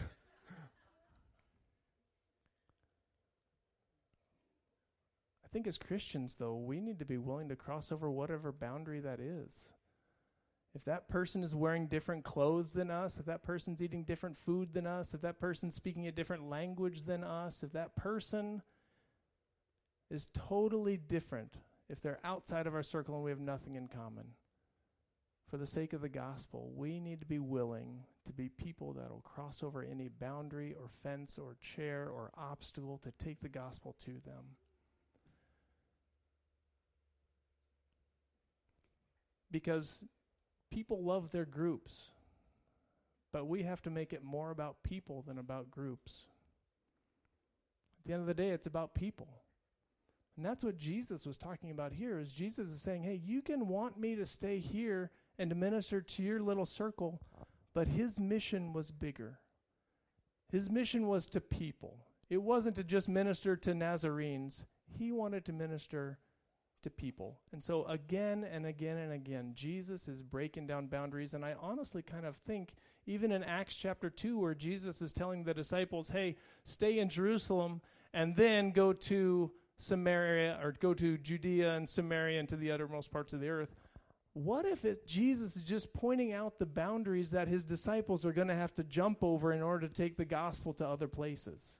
think 5.51 5.67
as 5.67 5.77
Christians, 5.77 6.33
though, 6.33 6.55
we 6.55 6.81
need 6.81 6.97
to 6.97 7.05
be 7.05 7.19
willing 7.19 7.49
to 7.49 7.55
cross 7.55 7.91
over 7.91 8.09
whatever 8.09 8.51
boundary 8.51 8.99
that 9.01 9.19
is. 9.19 9.73
If 10.73 10.83
that 10.85 11.07
person 11.07 11.43
is 11.43 11.53
wearing 11.53 11.85
different 11.85 12.23
clothes 12.23 12.73
than 12.73 12.89
us, 12.89 13.19
if 13.19 13.27
that 13.27 13.43
person's 13.43 13.83
eating 13.83 14.05
different 14.05 14.35
food 14.35 14.73
than 14.73 14.87
us, 14.87 15.13
if 15.13 15.21
that 15.21 15.39
person's 15.39 15.75
speaking 15.75 16.07
a 16.07 16.11
different 16.11 16.49
language 16.49 17.03
than 17.03 17.23
us, 17.23 17.61
if 17.61 17.71
that 17.73 17.95
person 17.95 18.63
is 20.09 20.29
totally 20.33 20.97
different, 20.97 21.57
if 21.89 22.01
they're 22.01 22.19
outside 22.23 22.65
of 22.65 22.73
our 22.73 22.81
circle 22.81 23.13
and 23.13 23.23
we 23.23 23.29
have 23.29 23.39
nothing 23.39 23.75
in 23.75 23.87
common, 23.87 24.25
for 25.49 25.57
the 25.57 25.67
sake 25.67 25.93
of 25.93 26.01
the 26.01 26.09
gospel, 26.09 26.71
we 26.75 26.99
need 26.99 27.21
to 27.21 27.25
be 27.25 27.39
willing 27.39 28.03
to 28.25 28.33
be 28.33 28.49
people 28.49 28.91
that 28.93 29.09
will 29.09 29.21
cross 29.21 29.63
over 29.63 29.83
any 29.83 30.09
boundary 30.09 30.75
or 30.77 30.89
fence 31.03 31.37
or 31.37 31.55
chair 31.61 32.09
or 32.09 32.31
obstacle 32.37 32.99
to 33.03 33.11
take 33.23 33.39
the 33.39 33.47
gospel 33.47 33.95
to 34.03 34.11
them. 34.25 34.43
Because 39.49 40.03
people 40.69 41.01
love 41.03 41.31
their 41.31 41.45
groups, 41.45 42.11
but 43.31 43.45
we 43.45 43.63
have 43.63 43.81
to 43.83 43.89
make 43.89 44.11
it 44.11 44.23
more 44.23 44.51
about 44.51 44.83
people 44.83 45.23
than 45.25 45.37
about 45.37 45.71
groups. 45.71 46.25
At 48.01 48.07
the 48.07 48.13
end 48.13 48.21
of 48.21 48.27
the 48.27 48.33
day, 48.33 48.49
it's 48.49 48.67
about 48.67 48.93
people. 48.93 49.29
And 50.35 50.45
that's 50.45 50.63
what 50.63 50.77
Jesus 50.77 51.25
was 51.25 51.37
talking 51.37 51.71
about 51.71 51.93
here 51.93 52.19
is 52.19 52.33
Jesus 52.33 52.69
is 52.69 52.81
saying, 52.81 53.03
"Hey, 53.03 53.15
you 53.15 53.41
can 53.41 53.67
want 53.67 53.97
me 53.97 54.15
to 54.15 54.25
stay 54.25 54.59
here 54.59 55.09
and 55.39 55.49
to 55.49 55.55
minister 55.55 56.01
to 56.01 56.23
your 56.23 56.39
little 56.39 56.65
circle, 56.65 57.21
but 57.73 57.87
his 57.87 58.19
mission 58.19 58.73
was 58.73 58.91
bigger. 58.91 59.39
His 60.49 60.69
mission 60.69 61.07
was 61.07 61.27
to 61.27 61.41
people. 61.41 61.97
It 62.29 62.41
wasn't 62.41 62.75
to 62.77 62.83
just 62.83 63.07
minister 63.07 63.55
to 63.57 63.73
Nazarenes, 63.73 64.65
he 64.97 65.11
wanted 65.11 65.45
to 65.45 65.53
minister 65.53 66.19
to 66.83 66.89
people. 66.89 67.39
And 67.51 67.63
so, 67.63 67.85
again 67.85 68.43
and 68.43 68.65
again 68.65 68.97
and 68.97 69.13
again, 69.13 69.51
Jesus 69.53 70.07
is 70.07 70.23
breaking 70.23 70.67
down 70.67 70.87
boundaries. 70.87 71.33
And 71.33 71.43
I 71.43 71.55
honestly 71.59 72.01
kind 72.01 72.25
of 72.25 72.35
think, 72.35 72.75
even 73.05 73.31
in 73.31 73.43
Acts 73.43 73.75
chapter 73.75 74.09
2, 74.09 74.39
where 74.39 74.53
Jesus 74.53 75.01
is 75.01 75.13
telling 75.13 75.43
the 75.43 75.53
disciples, 75.53 76.09
hey, 76.09 76.35
stay 76.63 76.99
in 76.99 77.09
Jerusalem 77.09 77.81
and 78.13 78.35
then 78.35 78.71
go 78.71 78.93
to 78.93 79.51
Samaria 79.77 80.59
or 80.63 80.73
go 80.73 80.93
to 80.93 81.17
Judea 81.17 81.75
and 81.75 81.87
Samaria 81.87 82.39
and 82.39 82.49
to 82.49 82.55
the 82.55 82.71
uttermost 82.71 83.11
parts 83.11 83.33
of 83.33 83.39
the 83.39 83.49
earth 83.49 83.75
what 84.37 84.65
if 84.65 84.85
it, 84.85 85.07
Jesus 85.07 85.55
is 85.55 85.63
just 85.63 85.91
pointing 85.93 86.31
out 86.31 86.59
the 86.59 86.65
boundaries 86.65 87.31
that 87.31 87.47
his 87.47 87.65
disciples 87.65 88.25
are 88.25 88.31
going 88.31 88.47
to 88.47 88.55
have 88.55 88.73
to 88.75 88.83
jump 88.83 89.23
over 89.23 89.51
in 89.51 89.61
order 89.61 89.87
to 89.87 89.93
take 89.93 90.15
the 90.15 90.25
gospel 90.25 90.73
to 90.75 90.87
other 90.87 91.07
places? 91.07 91.79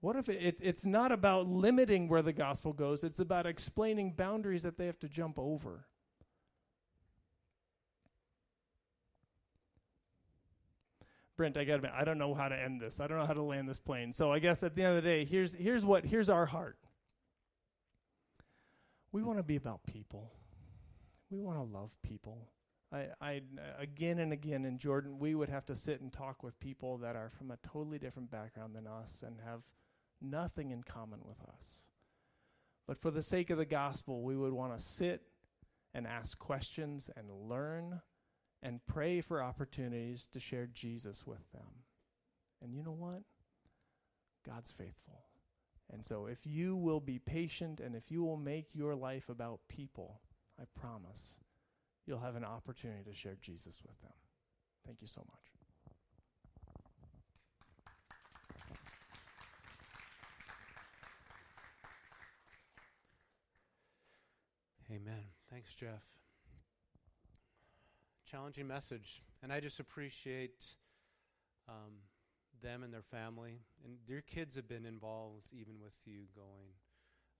What 0.00 0.16
if 0.16 0.28
it, 0.28 0.42
it, 0.42 0.58
it's 0.60 0.84
not 0.84 1.12
about 1.12 1.46
limiting 1.46 2.08
where 2.08 2.22
the 2.22 2.32
gospel 2.32 2.72
goes, 2.72 3.04
it's 3.04 3.20
about 3.20 3.46
explaining 3.46 4.12
boundaries 4.12 4.64
that 4.64 4.76
they 4.76 4.86
have 4.86 4.98
to 5.00 5.08
jump 5.08 5.38
over? 5.38 5.86
Brent, 11.36 11.56
I 11.56 11.64
got 11.64 11.82
to 11.82 11.94
I 11.94 12.04
don't 12.04 12.18
know 12.18 12.34
how 12.34 12.48
to 12.48 12.60
end 12.60 12.80
this. 12.80 13.00
I 13.00 13.06
don't 13.06 13.18
know 13.18 13.26
how 13.26 13.32
to 13.32 13.42
land 13.42 13.68
this 13.68 13.80
plane. 13.80 14.12
So 14.12 14.32
I 14.32 14.38
guess 14.38 14.62
at 14.62 14.74
the 14.74 14.82
end 14.82 14.96
of 14.96 15.02
the 15.02 15.08
day, 15.08 15.24
here's 15.24 15.54
here's 15.54 15.84
what 15.84 16.04
here's 16.04 16.28
our 16.28 16.46
heart 16.46 16.78
we 19.12 19.22
want 19.22 19.38
to 19.38 19.42
be 19.42 19.56
about 19.56 19.84
people. 19.84 20.32
We 21.30 21.40
want 21.40 21.58
to 21.58 21.78
love 21.78 21.90
people. 22.02 22.48
I, 22.92 23.06
I, 23.20 23.40
again 23.78 24.18
and 24.18 24.32
again 24.32 24.64
in 24.64 24.78
Jordan, 24.78 25.18
we 25.18 25.34
would 25.34 25.48
have 25.48 25.64
to 25.66 25.76
sit 25.76 26.00
and 26.00 26.12
talk 26.12 26.42
with 26.42 26.58
people 26.60 26.98
that 26.98 27.16
are 27.16 27.30
from 27.38 27.50
a 27.50 27.58
totally 27.72 27.98
different 27.98 28.30
background 28.30 28.74
than 28.74 28.86
us 28.86 29.22
and 29.26 29.36
have 29.46 29.60
nothing 30.20 30.70
in 30.70 30.82
common 30.82 31.20
with 31.24 31.38
us. 31.48 31.66
But 32.86 33.00
for 33.00 33.10
the 33.10 33.22
sake 33.22 33.50
of 33.50 33.58
the 33.58 33.64
gospel, 33.64 34.22
we 34.22 34.36
would 34.36 34.52
want 34.52 34.76
to 34.76 34.84
sit 34.84 35.22
and 35.94 36.06
ask 36.06 36.38
questions 36.38 37.08
and 37.16 37.30
learn 37.48 38.00
and 38.62 38.80
pray 38.86 39.20
for 39.20 39.42
opportunities 39.42 40.28
to 40.32 40.40
share 40.40 40.68
Jesus 40.72 41.26
with 41.26 41.52
them. 41.52 41.68
And 42.62 42.74
you 42.74 42.82
know 42.82 42.92
what? 42.92 43.22
God's 44.46 44.70
faithful. 44.72 45.24
And 45.92 46.04
so 46.04 46.26
if 46.26 46.46
you 46.46 46.74
will 46.74 47.00
be 47.00 47.18
patient 47.18 47.80
and 47.80 47.94
if 47.94 48.10
you 48.10 48.22
will 48.22 48.38
make 48.38 48.74
your 48.74 48.94
life 48.94 49.28
about 49.28 49.60
people, 49.68 50.20
I 50.60 50.64
promise 50.80 51.36
you'll 52.06 52.20
have 52.20 52.34
an 52.34 52.44
opportunity 52.44 53.04
to 53.10 53.14
share 53.14 53.36
Jesus 53.40 53.80
with 53.86 54.00
them. 54.00 54.12
Thank 54.86 55.02
you 55.02 55.06
so 55.06 55.20
much. 55.20 55.52
Amen. 64.90 65.24
Thanks, 65.50 65.74
Jeff. 65.74 66.02
Challenging 68.26 68.66
message. 68.66 69.22
And 69.42 69.52
I 69.52 69.60
just 69.60 69.80
appreciate 69.80 70.66
um, 71.68 71.92
them 72.62 72.82
and 72.82 72.92
their 72.92 73.02
family. 73.02 73.60
And 73.84 73.96
your 74.06 74.22
kids 74.22 74.56
have 74.56 74.68
been 74.68 74.86
involved 74.86 75.48
even 75.52 75.74
with 75.82 75.94
you 76.04 76.26
going. 76.34 76.70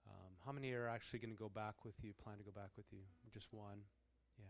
Um, 0.06 0.32
how 0.44 0.52
many 0.52 0.72
are 0.72 0.88
actually 0.88 1.20
going 1.20 1.30
to 1.30 1.38
go 1.38 1.48
back 1.48 1.84
with 1.84 1.94
you, 2.02 2.12
plan 2.12 2.38
to 2.38 2.44
go 2.44 2.50
back 2.50 2.70
with 2.76 2.86
you? 2.92 2.98
Just 3.32 3.52
one? 3.52 3.78
Yeah. 4.38 4.44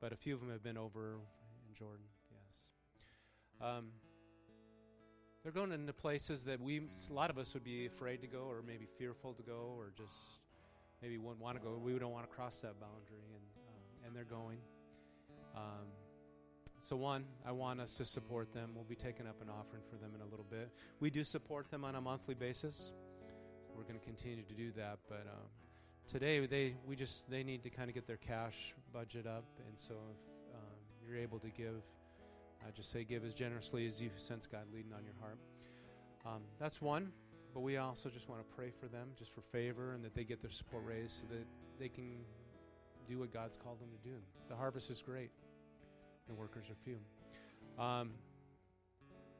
But 0.00 0.12
a 0.12 0.16
few 0.16 0.34
of 0.34 0.40
them 0.40 0.50
have 0.50 0.62
been 0.62 0.76
over 0.76 1.18
in 1.68 1.74
Jordan, 1.74 2.06
yes. 2.30 3.68
Um, 3.68 3.86
they're 5.42 5.52
going 5.52 5.70
into 5.70 5.92
places 5.92 6.42
that 6.44 6.60
we, 6.60 6.78
a 6.78 7.12
lot 7.12 7.30
of 7.30 7.38
us 7.38 7.54
would 7.54 7.62
be 7.62 7.86
afraid 7.86 8.20
to 8.22 8.26
go 8.26 8.46
or 8.48 8.62
maybe 8.66 8.86
fearful 8.98 9.32
to 9.34 9.42
go 9.42 9.74
or 9.78 9.92
just 9.96 10.16
maybe 11.00 11.18
wouldn't 11.18 11.40
want 11.40 11.56
to 11.56 11.62
go. 11.62 11.78
We 11.80 11.96
don't 11.98 12.10
want 12.10 12.28
to 12.28 12.34
cross 12.34 12.58
that 12.60 12.80
boundary, 12.80 13.30
and 13.32 13.44
um, 13.68 14.06
and 14.06 14.16
they're 14.16 14.24
going. 14.24 14.58
So 16.86 16.94
one, 16.94 17.24
I 17.44 17.50
want 17.50 17.80
us 17.80 17.96
to 17.96 18.04
support 18.04 18.54
them. 18.54 18.70
We'll 18.72 18.84
be 18.84 18.94
taking 18.94 19.26
up 19.26 19.42
an 19.42 19.48
offering 19.50 19.82
for 19.90 19.96
them 19.96 20.12
in 20.14 20.20
a 20.20 20.24
little 20.24 20.46
bit. 20.48 20.70
We 21.00 21.10
do 21.10 21.24
support 21.24 21.68
them 21.68 21.82
on 21.82 21.96
a 21.96 22.00
monthly 22.00 22.36
basis. 22.36 22.92
We're 23.76 23.82
going 23.82 23.98
to 23.98 24.06
continue 24.06 24.44
to 24.44 24.54
do 24.54 24.70
that, 24.76 25.00
but 25.08 25.26
um, 25.26 25.48
today 26.06 26.46
they 26.46 26.76
we 26.86 26.94
just 26.94 27.28
they 27.28 27.42
need 27.42 27.64
to 27.64 27.70
kind 27.70 27.88
of 27.88 27.96
get 27.96 28.06
their 28.06 28.18
cash 28.18 28.72
budget 28.92 29.26
up, 29.26 29.42
and 29.66 29.76
so 29.76 29.94
if 29.94 30.54
um, 30.54 30.78
you're 31.04 31.18
able 31.18 31.40
to 31.40 31.48
give, 31.48 31.82
I 32.64 32.70
just 32.70 32.92
say 32.92 33.02
give 33.02 33.24
as 33.24 33.34
generously 33.34 33.84
as 33.88 34.00
you 34.00 34.10
sense 34.14 34.46
God 34.46 34.66
leading 34.72 34.92
on 34.92 35.02
your 35.02 35.14
heart. 35.20 35.38
Um, 36.24 36.42
that's 36.60 36.80
one. 36.80 37.10
But 37.52 37.62
we 37.62 37.78
also 37.78 38.10
just 38.10 38.28
want 38.28 38.48
to 38.48 38.54
pray 38.54 38.70
for 38.70 38.86
them, 38.86 39.08
just 39.18 39.32
for 39.32 39.40
favor, 39.40 39.94
and 39.94 40.04
that 40.04 40.14
they 40.14 40.22
get 40.22 40.40
their 40.40 40.52
support 40.52 40.84
raised 40.86 41.22
so 41.22 41.24
that 41.30 41.46
they 41.80 41.88
can 41.88 42.14
do 43.08 43.18
what 43.18 43.32
God's 43.32 43.56
called 43.56 43.80
them 43.80 43.88
to 43.90 44.08
do. 44.08 44.14
The 44.48 44.54
harvest 44.54 44.88
is 44.88 45.02
great, 45.02 45.30
the 46.26 46.34
workers 46.34 46.66
are 46.70 46.76
few. 46.84 46.98
Um, 47.78 48.10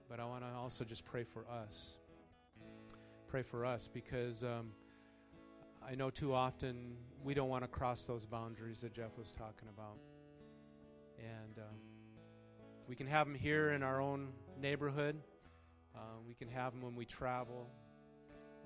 but 0.09 0.20
I 0.20 0.25
want 0.25 0.42
to 0.42 0.51
also 0.57 0.85
just 0.85 1.05
pray 1.05 1.25
for 1.25 1.44
us. 1.49 1.99
Pray 3.29 3.42
for 3.42 3.66
us 3.66 3.88
because 3.92 4.44
um, 4.44 4.70
I 5.87 5.94
know 5.94 6.11
too 6.11 6.33
often 6.33 6.96
we 7.25 7.35
don't 7.35 7.49
want 7.49 7.64
to 7.64 7.68
cross 7.68 8.07
those 8.07 8.25
boundaries 8.25 8.81
that 8.83 8.92
Jeff 8.94 9.18
was 9.18 9.33
talking 9.33 9.68
about. 9.75 9.99
And 11.18 11.59
um, 11.59 11.77
we 12.88 12.94
can 12.94 13.07
have 13.07 13.27
them 13.27 13.35
here 13.35 13.72
in 13.72 13.83
our 13.83 14.01
own 14.01 14.29
neighborhood. 14.61 15.16
Uh, 15.94 15.99
we 16.27 16.35
can 16.35 16.49
have 16.49 16.72
them 16.72 16.83
when 16.83 16.94
we 16.94 17.05
travel 17.05 17.66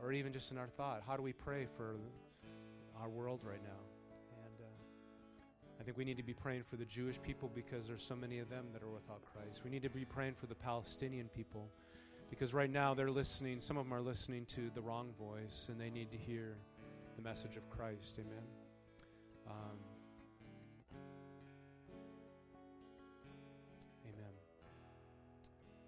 or 0.03 0.13
even 0.13 0.33
just 0.33 0.51
in 0.51 0.59
our 0.59 0.69
thought. 0.69 1.03
How 1.07 1.17
do 1.17 1.23
we 1.23 1.33
pray 1.33 1.67
for 1.77 1.97
our 3.01 3.09
world 3.09 3.41
right 3.45 3.63
now? 3.63 3.90
I 5.81 5.83
think 5.83 5.97
we 5.97 6.05
need 6.05 6.19
to 6.19 6.23
be 6.23 6.35
praying 6.35 6.65
for 6.69 6.77
the 6.77 6.85
Jewish 6.85 7.21
people 7.23 7.51
because 7.55 7.87
there's 7.87 8.03
so 8.03 8.15
many 8.15 8.39
of 8.39 8.51
them 8.51 8.67
that 8.75 8.83
are 8.83 8.91
without 8.91 9.23
Christ. 9.25 9.63
We 9.65 9.71
need 9.71 9.83
to 9.83 9.89
be 9.89 10.05
praying 10.05 10.35
for 10.35 10.47
the 10.47 10.55
Palestinian 10.55 11.29
people 11.29 11.71
because 12.29 12.53
right 12.53 12.71
now 12.71 12.93
they're 12.93 13.11
listening, 13.11 13.63
some 13.63 13.79
of 13.79 13.85
them 13.85 13.95
are 13.95 14.03
listening 14.03 14.45
to 14.47 14.71
the 14.75 14.83
wrong 14.83 15.09
voice 15.19 15.69
and 15.71 15.81
they 15.81 15.89
need 15.89 16.11
to 16.11 16.19
hear 16.19 16.59
the 17.17 17.23
message 17.23 17.57
of 17.57 17.69
Christ. 17.71 18.19
Amen. 18.19 18.45
Um, 19.49 19.79
amen. 24.05 24.33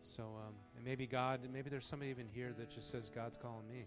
So, 0.00 0.22
um, 0.22 0.54
and 0.74 0.84
maybe 0.86 1.06
God, 1.06 1.40
maybe 1.52 1.68
there's 1.68 1.86
somebody 1.86 2.10
even 2.10 2.28
here 2.32 2.54
that 2.58 2.70
just 2.70 2.90
says, 2.90 3.10
God's 3.14 3.36
calling 3.36 3.68
me. 3.68 3.84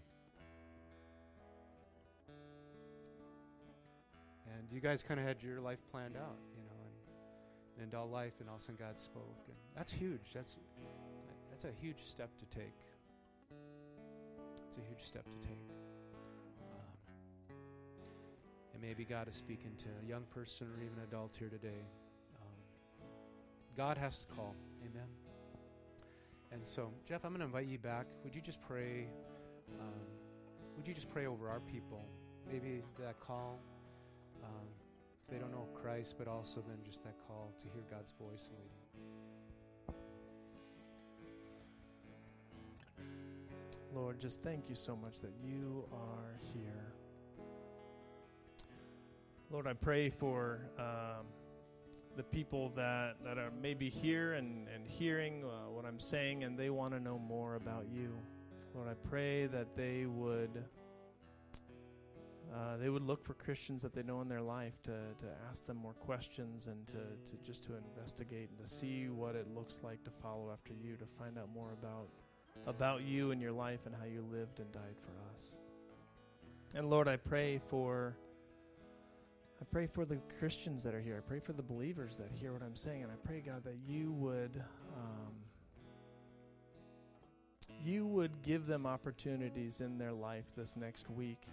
And 4.58 4.66
you 4.72 4.80
guys 4.80 5.02
kind 5.02 5.20
of 5.20 5.26
had 5.26 5.42
your 5.42 5.60
life 5.60 5.78
planned 5.90 6.16
out, 6.16 6.38
you 6.56 6.62
know, 6.62 6.80
and, 7.76 7.82
and 7.82 7.88
adult 7.92 8.10
life, 8.10 8.32
and 8.40 8.48
all 8.48 8.56
of 8.56 8.62
a 8.62 8.64
sudden 8.64 8.76
God 8.78 8.98
spoke. 9.00 9.44
And 9.48 9.56
that's 9.76 9.92
huge. 9.92 10.32
That's, 10.34 10.56
that's 11.50 11.64
a 11.64 11.72
huge 11.80 12.02
step 12.04 12.30
to 12.38 12.46
take. 12.46 12.78
It's 14.68 14.78
a 14.78 14.88
huge 14.88 15.04
step 15.04 15.24
to 15.24 15.46
take. 15.46 15.58
Um, 16.62 17.56
and 18.72 18.82
maybe 18.82 19.04
God 19.04 19.28
is 19.28 19.36
speaking 19.36 19.72
to 19.78 19.88
a 20.04 20.08
young 20.08 20.24
person 20.34 20.68
or 20.68 20.82
even 20.82 21.02
adult 21.06 21.36
here 21.36 21.48
today. 21.48 21.84
Um, 22.40 23.08
God 23.76 23.98
has 23.98 24.18
to 24.20 24.26
call. 24.26 24.54
Amen. 24.82 25.08
And 26.52 26.66
so, 26.66 26.90
Jeff, 27.06 27.24
I'm 27.24 27.32
going 27.32 27.40
to 27.40 27.46
invite 27.46 27.66
you 27.66 27.78
back. 27.78 28.06
Would 28.24 28.34
you 28.34 28.40
just 28.40 28.60
pray? 28.62 29.08
Um, 29.80 30.06
would 30.76 30.88
you 30.88 30.94
just 30.94 31.10
pray 31.10 31.26
over 31.26 31.48
our 31.48 31.60
people? 31.60 32.04
Maybe 32.50 32.82
that 33.00 33.18
call 33.20 33.58
they 35.30 35.38
don't 35.38 35.50
know 35.50 35.66
Christ, 35.74 36.16
but 36.18 36.28
also 36.28 36.62
then 36.66 36.78
just 36.84 37.02
that 37.04 37.14
call 37.26 37.52
to 37.60 37.66
hear 37.68 37.82
God's 37.90 38.12
voice 38.12 38.48
leading. 38.52 38.86
Lord, 43.94 44.20
just 44.20 44.42
thank 44.42 44.68
you 44.68 44.74
so 44.74 44.94
much 44.94 45.20
that 45.20 45.32
you 45.42 45.88
are 45.92 46.38
here. 46.52 46.92
Lord, 49.50 49.66
I 49.66 49.72
pray 49.72 50.10
for 50.10 50.60
um, 50.78 51.26
the 52.16 52.22
people 52.22 52.70
that, 52.76 53.16
that 53.24 53.38
are 53.38 53.52
maybe 53.62 53.88
here 53.88 54.34
and, 54.34 54.68
and 54.68 54.86
hearing 54.86 55.44
uh, 55.44 55.70
what 55.70 55.84
I'm 55.84 56.00
saying 56.00 56.44
and 56.44 56.58
they 56.58 56.70
want 56.70 56.94
to 56.94 57.00
know 57.00 57.18
more 57.18 57.54
about 57.54 57.86
you. 57.90 58.12
Lord, 58.74 58.88
I 58.88 59.08
pray 59.08 59.46
that 59.46 59.76
they 59.76 60.06
would 60.06 60.64
uh, 62.54 62.76
they 62.76 62.88
would 62.88 63.02
look 63.02 63.24
for 63.24 63.34
Christians 63.34 63.82
that 63.82 63.94
they 63.94 64.02
know 64.02 64.20
in 64.20 64.28
their 64.28 64.42
life 64.42 64.80
to, 64.84 64.92
to 65.18 65.26
ask 65.50 65.66
them 65.66 65.76
more 65.76 65.94
questions 65.94 66.68
and 66.68 66.86
to, 66.86 66.92
to 66.94 67.36
just 67.44 67.64
to 67.64 67.72
investigate 67.76 68.48
and 68.50 68.58
to 68.58 68.72
see 68.72 69.08
what 69.08 69.34
it 69.34 69.46
looks 69.54 69.80
like 69.82 70.02
to 70.04 70.10
follow 70.22 70.50
after 70.52 70.72
you, 70.72 70.96
to 70.96 71.06
find 71.18 71.38
out 71.38 71.48
more 71.54 71.72
about 71.72 72.08
about 72.66 73.02
you 73.02 73.32
and 73.32 73.40
your 73.40 73.52
life 73.52 73.80
and 73.84 73.94
how 73.94 74.06
you 74.06 74.24
lived 74.32 74.60
and 74.60 74.72
died 74.72 74.96
for 75.02 75.12
us. 75.34 75.58
And 76.74 76.88
Lord, 76.88 77.06
I 77.06 77.16
pray 77.16 77.60
for 77.68 78.16
I 79.60 79.64
pray 79.70 79.86
for 79.86 80.04
the 80.04 80.18
Christians 80.38 80.82
that 80.84 80.94
are 80.94 81.00
here. 81.00 81.16
I 81.16 81.28
pray 81.28 81.40
for 81.40 81.52
the 81.52 81.62
believers 81.62 82.16
that 82.18 82.28
hear 82.32 82.52
what 82.52 82.62
I'm 82.62 82.76
saying, 82.76 83.02
and 83.02 83.12
I 83.12 83.16
pray 83.26 83.40
God 83.40 83.64
that 83.64 83.76
you 83.86 84.12
would 84.12 84.62
um, 84.96 85.34
you 87.84 88.06
would 88.06 88.42
give 88.42 88.66
them 88.66 88.86
opportunities 88.86 89.80
in 89.80 89.98
their 89.98 90.12
life 90.12 90.44
this 90.56 90.76
next 90.76 91.10
week 91.10 91.46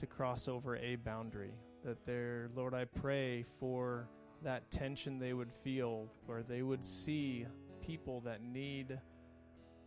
to 0.00 0.06
cross 0.06 0.48
over 0.48 0.76
a 0.76 0.96
boundary. 0.96 1.52
That 1.84 2.04
there, 2.04 2.50
Lord, 2.56 2.74
I 2.74 2.84
pray 2.84 3.44
for 3.58 4.08
that 4.42 4.70
tension 4.70 5.18
they 5.18 5.34
would 5.34 5.52
feel, 5.52 6.08
where 6.26 6.42
they 6.42 6.62
would 6.62 6.84
see 6.84 7.46
people 7.80 8.20
that 8.22 8.42
need 8.42 8.98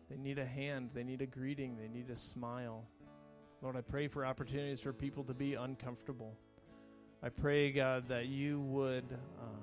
they 0.10 0.18
need 0.18 0.38
a 0.38 0.46
hand, 0.46 0.90
they 0.94 1.04
need 1.04 1.22
a 1.22 1.26
greeting, 1.26 1.76
they 1.78 1.88
need 1.88 2.10
a 2.12 2.16
smile. 2.16 2.86
Lord, 3.62 3.76
I 3.76 3.82
pray 3.82 4.08
for 4.08 4.26
opportunities 4.26 4.80
for 4.80 4.94
people 4.94 5.24
to 5.24 5.34
be 5.34 5.56
uncomfortable. 5.56 6.38
I 7.24 7.30
pray, 7.30 7.72
God, 7.72 8.08
that 8.10 8.28
you 8.28 8.60
would 8.62 9.06
um, 9.42 9.63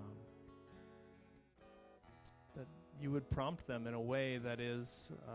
you 3.00 3.10
would 3.10 3.30
prompt 3.30 3.66
them 3.66 3.86
in 3.86 3.94
a 3.94 4.00
way 4.00 4.38
that 4.38 4.60
is 4.60 5.12
uh, 5.26 5.32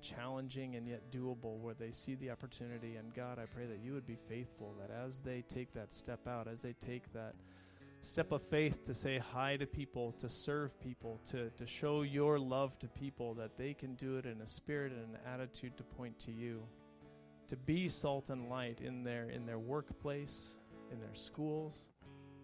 challenging 0.00 0.76
and 0.76 0.86
yet 0.86 1.10
doable, 1.10 1.58
where 1.58 1.74
they 1.74 1.90
see 1.90 2.14
the 2.14 2.30
opportunity. 2.30 2.96
And 2.96 3.12
God, 3.12 3.38
I 3.38 3.46
pray 3.46 3.66
that 3.66 3.80
you 3.82 3.92
would 3.92 4.06
be 4.06 4.16
faithful, 4.28 4.74
that 4.80 4.90
as 4.90 5.18
they 5.18 5.42
take 5.48 5.72
that 5.74 5.92
step 5.92 6.26
out, 6.28 6.46
as 6.46 6.62
they 6.62 6.74
take 6.74 7.12
that 7.12 7.34
step 8.02 8.30
of 8.30 8.42
faith 8.42 8.84
to 8.86 8.94
say 8.94 9.18
hi 9.18 9.56
to 9.56 9.66
people, 9.66 10.12
to 10.12 10.28
serve 10.28 10.78
people, 10.80 11.20
to, 11.26 11.50
to 11.50 11.66
show 11.66 12.02
your 12.02 12.38
love 12.38 12.78
to 12.78 12.88
people, 12.88 13.34
that 13.34 13.58
they 13.58 13.74
can 13.74 13.94
do 13.94 14.16
it 14.16 14.24
in 14.24 14.40
a 14.40 14.46
spirit 14.46 14.92
and 14.92 15.14
an 15.14 15.20
attitude 15.26 15.76
to 15.76 15.82
point 15.82 16.16
to 16.20 16.30
you, 16.30 16.62
to 17.48 17.56
be 17.56 17.88
salt 17.88 18.30
and 18.30 18.48
light 18.48 18.80
in 18.80 19.02
their 19.02 19.30
in 19.30 19.46
their 19.46 19.58
workplace, 19.58 20.56
in 20.92 21.00
their 21.00 21.14
schools, 21.14 21.88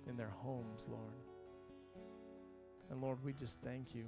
in 0.08 0.16
their 0.16 0.32
homes, 0.42 0.88
Lord. 0.90 1.14
And 2.90 3.00
Lord, 3.00 3.18
we 3.24 3.32
just 3.32 3.60
thank 3.62 3.94
you. 3.94 4.06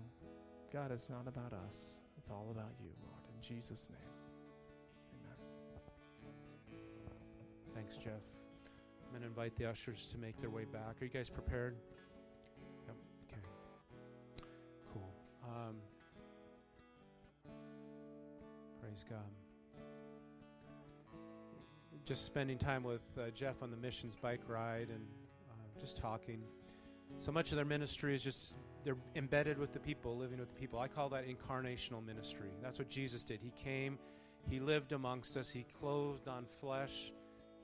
God, 0.76 0.92
it's 0.92 1.08
not 1.08 1.26
about 1.26 1.54
us. 1.66 2.00
It's 2.18 2.28
all 2.28 2.48
about 2.50 2.74
you, 2.78 2.90
Lord. 3.00 3.22
In 3.34 3.40
Jesus' 3.40 3.88
name, 3.88 3.98
amen. 5.24 5.38
Thanks, 7.74 7.96
Jeff. 7.96 8.20
I'm 9.02 9.10
going 9.10 9.22
to 9.22 9.26
invite 9.26 9.56
the 9.56 9.64
ushers 9.70 10.10
to 10.12 10.18
make 10.18 10.38
their 10.38 10.50
way 10.50 10.66
back. 10.66 11.00
Are 11.00 11.04
you 11.06 11.08
guys 11.08 11.30
prepared? 11.30 11.76
Yep. 12.86 12.96
Okay. 13.24 13.40
Cool. 14.92 15.10
Um, 15.44 15.76
praise 18.82 19.02
God. 19.08 19.30
Just 22.04 22.26
spending 22.26 22.58
time 22.58 22.82
with 22.82 23.00
uh, 23.18 23.30
Jeff 23.30 23.62
on 23.62 23.70
the 23.70 23.78
missions 23.78 24.14
bike 24.14 24.42
ride 24.46 24.90
and 24.90 25.06
uh, 25.48 25.80
just 25.80 25.96
talking. 25.96 26.42
So 27.16 27.32
much 27.32 27.50
of 27.50 27.56
their 27.56 27.64
ministry 27.64 28.14
is 28.14 28.22
just 28.22 28.56
they're 28.86 28.96
embedded 29.16 29.58
with 29.58 29.72
the 29.72 29.80
people, 29.80 30.16
living 30.16 30.38
with 30.38 30.48
the 30.48 30.54
people. 30.54 30.78
I 30.78 30.86
call 30.86 31.08
that 31.08 31.24
incarnational 31.26 32.06
ministry. 32.06 32.50
That's 32.62 32.78
what 32.78 32.88
Jesus 32.88 33.24
did. 33.24 33.40
He 33.42 33.50
came, 33.50 33.98
He 34.48 34.60
lived 34.60 34.92
amongst 34.92 35.36
us, 35.36 35.50
He 35.50 35.66
clothed 35.80 36.28
on 36.28 36.46
flesh, 36.60 37.12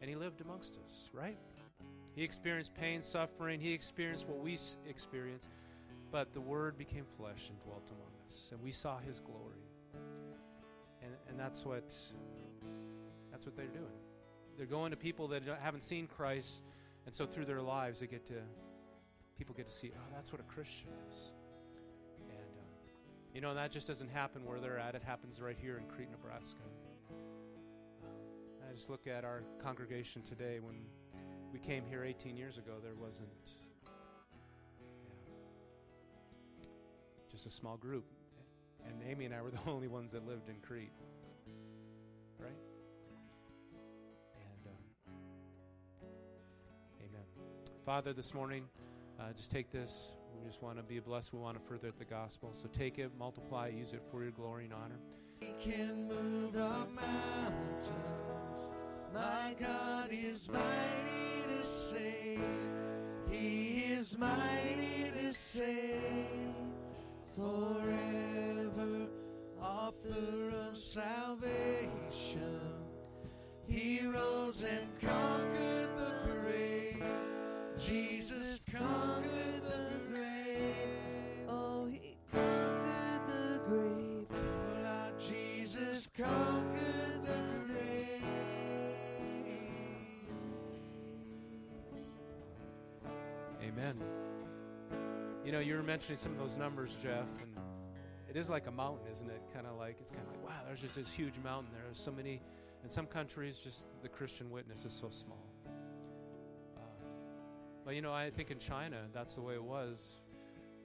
and 0.01 0.11
He 0.11 0.17
lived 0.17 0.41
amongst 0.41 0.79
us, 0.85 1.11
right? 1.13 1.39
He 2.17 2.25
experienced 2.25 2.75
pain, 2.75 3.03
suffering, 3.03 3.61
He 3.61 3.73
experienced 3.73 4.27
what 4.27 4.41
we 4.41 4.59
experience, 4.89 5.49
but 6.11 6.35
the 6.35 6.41
Word 6.41 6.77
became 6.77 7.05
flesh 7.17 7.51
and 7.51 7.61
dwelt 7.61 7.89
among 7.91 8.11
us, 8.27 8.49
and 8.53 8.61
we 8.61 8.73
saw 8.73 8.99
His 8.99 9.21
glory. 9.21 9.63
And, 11.03 11.13
and 11.29 11.39
that's 11.39 11.65
what 11.65 11.85
that's 13.31 13.47
what 13.47 13.57
they're 13.57 13.67
doing. 13.67 14.01
They're 14.57 14.67
going 14.67 14.91
to 14.91 14.97
people 14.97 15.29
that 15.29 15.45
haven't 15.63 15.85
seen 15.85 16.09
Christ, 16.09 16.65
and 17.07 17.15
so 17.15 17.27
through 17.27 17.45
their 17.45 17.63
lives, 17.63 18.01
they 18.01 18.09
get 18.09 18.27
to 18.27 18.41
people 19.39 19.55
get 19.55 19.67
to 19.67 19.73
see, 19.73 19.93
oh, 19.95 20.15
that's 20.15 20.33
what 20.33 20.41
a 20.41 20.45
Christian 20.45 20.89
is. 21.11 21.33
And, 22.29 22.59
um, 22.59 22.67
you 23.35 23.41
know, 23.41 23.55
that 23.55 23.73
just 23.73 23.87
doesn't 23.87 24.11
happen 24.11 24.45
where 24.45 24.61
they're 24.61 24.79
at. 24.79 24.95
It 24.95 25.03
happens 25.03 25.41
right 25.41 25.57
here 25.61 25.79
in 25.79 25.85
Crete, 25.85 26.11
Nebraska. 26.11 26.61
I 28.73 28.75
just 28.75 28.89
look 28.89 29.07
at 29.07 29.25
our 29.25 29.43
congregation 29.63 30.23
today. 30.23 30.59
When 30.61 30.77
we 31.53 31.59
came 31.59 31.85
here 31.89 32.05
18 32.05 32.37
years 32.37 32.57
ago, 32.57 32.73
there 32.83 32.95
wasn't 32.95 33.29
yeah, 35.05 35.15
just 37.31 37.47
a 37.47 37.51
small 37.51 37.77
group. 37.77 38.07
And 38.87 39.03
Amy 39.09 39.27
and 39.27 39.35
I 39.35 39.43
were 39.43 39.51
the 39.51 39.59
only 39.67 39.89
ones 39.89 40.13
that 40.13 40.27
lived 40.27 40.49
in 40.49 40.57
Crete. 40.63 40.93
Right? 42.39 42.51
And, 44.37 44.67
um, 44.67 46.07
amen. 46.99 47.27
Father, 47.85 48.13
this 48.13 48.33
morning, 48.33 48.65
uh, 49.23 49.33
just 49.33 49.51
take 49.51 49.71
this. 49.71 50.13
We 50.35 50.47
just 50.47 50.63
want 50.63 50.79
to 50.79 50.83
be 50.83 50.99
blessed. 50.99 51.33
We 51.33 51.39
want 51.39 51.59
to 51.59 51.65
further 51.69 51.93
the 51.97 52.05
gospel. 52.05 52.51
So 52.53 52.69
take 52.69 52.99
it, 52.99 53.13
multiply 53.19 53.69
use 53.69 53.93
it 53.93 54.03
for 54.11 54.23
your 54.23 54.33
glory 54.33 54.65
and 54.65 54.73
honor. 54.73 54.99
He 55.41 55.55
can 55.61 56.09
move 56.09 56.53
the 56.53 56.69
mountains. 56.95 57.91
My 59.15 59.55
God 59.61 60.09
is 60.11 60.49
mighty 60.49 61.43
to 61.47 61.67
save. 61.67 62.41
He 63.31 63.85
is 63.93 64.17
mighty 64.19 65.13
to 65.21 65.33
save. 65.33 66.55
Forever, 67.37 69.09
author 69.61 70.51
of 70.69 70.77
salvation. 70.77 72.61
He 73.67 74.01
rose 74.07 74.65
and 74.65 74.89
conquered 75.01 75.99
the 75.99 76.35
grave. 76.41 77.05
Jesus 77.79 78.22
conquered 78.73 79.63
the 79.63 80.01
grave. 80.09 80.75
Oh, 81.49 81.87
he 81.87 82.17
conquered 82.33 83.27
the 83.27 83.61
grave. 83.69 84.27
Oh, 84.31 84.37
Lord 84.83 85.21
Jesus 85.21 86.11
conquered 86.17 87.25
the 87.25 87.41
grave. 87.67 88.23
Amen. 93.63 93.97
You 95.45 95.53
know, 95.53 95.61
you 95.61 95.75
were 95.75 95.83
mentioning 95.83 96.17
some 96.17 96.33
of 96.33 96.39
those 96.39 96.57
numbers, 96.57 96.97
Jeff, 97.03 97.27
and 97.41 97.57
it 98.31 98.37
is 98.39 98.49
like 98.49 98.67
a 98.69 98.71
mountain, 98.71 99.07
isn't 99.13 99.29
it? 99.29 99.43
Kind 99.53 99.67
of 99.67 99.77
like, 99.77 99.97
it's 100.01 100.11
kind 100.11 100.25
of 100.27 100.33
like, 100.33 100.45
wow, 100.45 100.61
there's 100.67 100.81
just 100.81 100.97
this 100.97 101.13
huge 101.13 101.35
mountain. 101.45 101.71
There's 101.75 101.99
so 101.99 102.11
many, 102.11 102.41
in 102.83 102.89
some 102.89 103.07
countries, 103.07 103.59
just 103.59 103.87
the 104.03 104.09
Christian 104.09 104.51
witness 104.51 104.87
is 104.87 104.95
so 104.95 105.11
small. 105.11 105.52
But, 107.93 107.97
you 107.97 108.01
know, 108.01 108.15
I 108.15 108.31
think 108.31 108.51
in 108.51 108.59
China, 108.59 108.97
that's 109.13 109.35
the 109.35 109.43
way 109.43 109.53
it 109.53 109.63
was. 109.63 110.15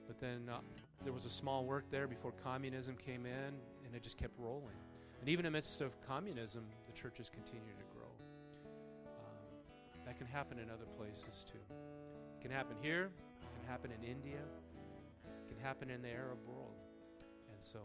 But 0.06 0.20
then 0.20 0.46
uh, 0.52 0.58
there 1.04 1.14
was 1.14 1.24
a 1.24 1.30
small 1.30 1.64
work 1.64 1.86
there 1.90 2.06
before 2.06 2.32
communism 2.44 2.96
came 2.96 3.24
in, 3.24 3.54
and 3.86 3.94
it 3.94 4.02
just 4.02 4.18
kept 4.18 4.38
rolling. 4.38 4.76
And 5.18 5.26
even 5.30 5.46
amidst 5.46 5.80
of 5.80 5.98
communism, 6.06 6.66
the 6.86 6.92
churches 6.92 7.30
continue 7.32 7.72
to 7.78 7.84
grow. 7.96 8.10
Um, 9.06 10.04
that 10.04 10.18
can 10.18 10.26
happen 10.26 10.58
in 10.58 10.68
other 10.68 10.84
places 10.98 11.46
too. 11.50 11.74
It 12.36 12.42
can 12.42 12.50
happen 12.50 12.76
here, 12.82 13.08
it 13.40 13.58
can 13.58 13.66
happen 13.70 13.90
in 13.90 14.06
India, 14.06 14.42
it 15.24 15.48
can 15.48 15.64
happen 15.64 15.88
in 15.88 16.02
the 16.02 16.10
Arab 16.10 16.40
world. 16.46 16.76
And 17.50 17.58
so, 17.58 17.78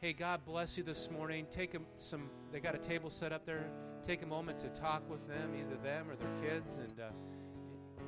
hey, 0.00 0.12
God 0.12 0.40
bless 0.44 0.76
you 0.76 0.82
this 0.82 1.08
morning. 1.12 1.46
Take 1.52 1.76
'em 1.76 1.86
some, 2.00 2.28
they 2.50 2.58
got 2.58 2.74
a 2.74 2.78
table 2.78 3.08
set 3.08 3.32
up 3.32 3.46
there. 3.46 3.70
Take 4.02 4.24
a 4.24 4.26
moment 4.26 4.58
to 4.58 4.68
talk 4.70 5.08
with 5.08 5.28
them, 5.28 5.54
either 5.54 5.76
them 5.80 6.10
or 6.10 6.16
their 6.16 6.50
kids, 6.50 6.78
and 6.78 6.98
uh, 6.98 7.04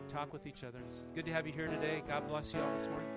talk 0.09 0.33
with 0.33 0.47
each 0.47 0.65
other. 0.65 0.79
It's 0.85 1.05
good 1.15 1.25
to 1.27 1.33
have 1.33 1.47
you 1.47 1.53
here 1.53 1.69
today. 1.69 2.03
God 2.07 2.29
bless 2.29 2.55
you 2.55 2.61
all 2.61 2.73
this 2.73 2.89
morning. 2.89 3.09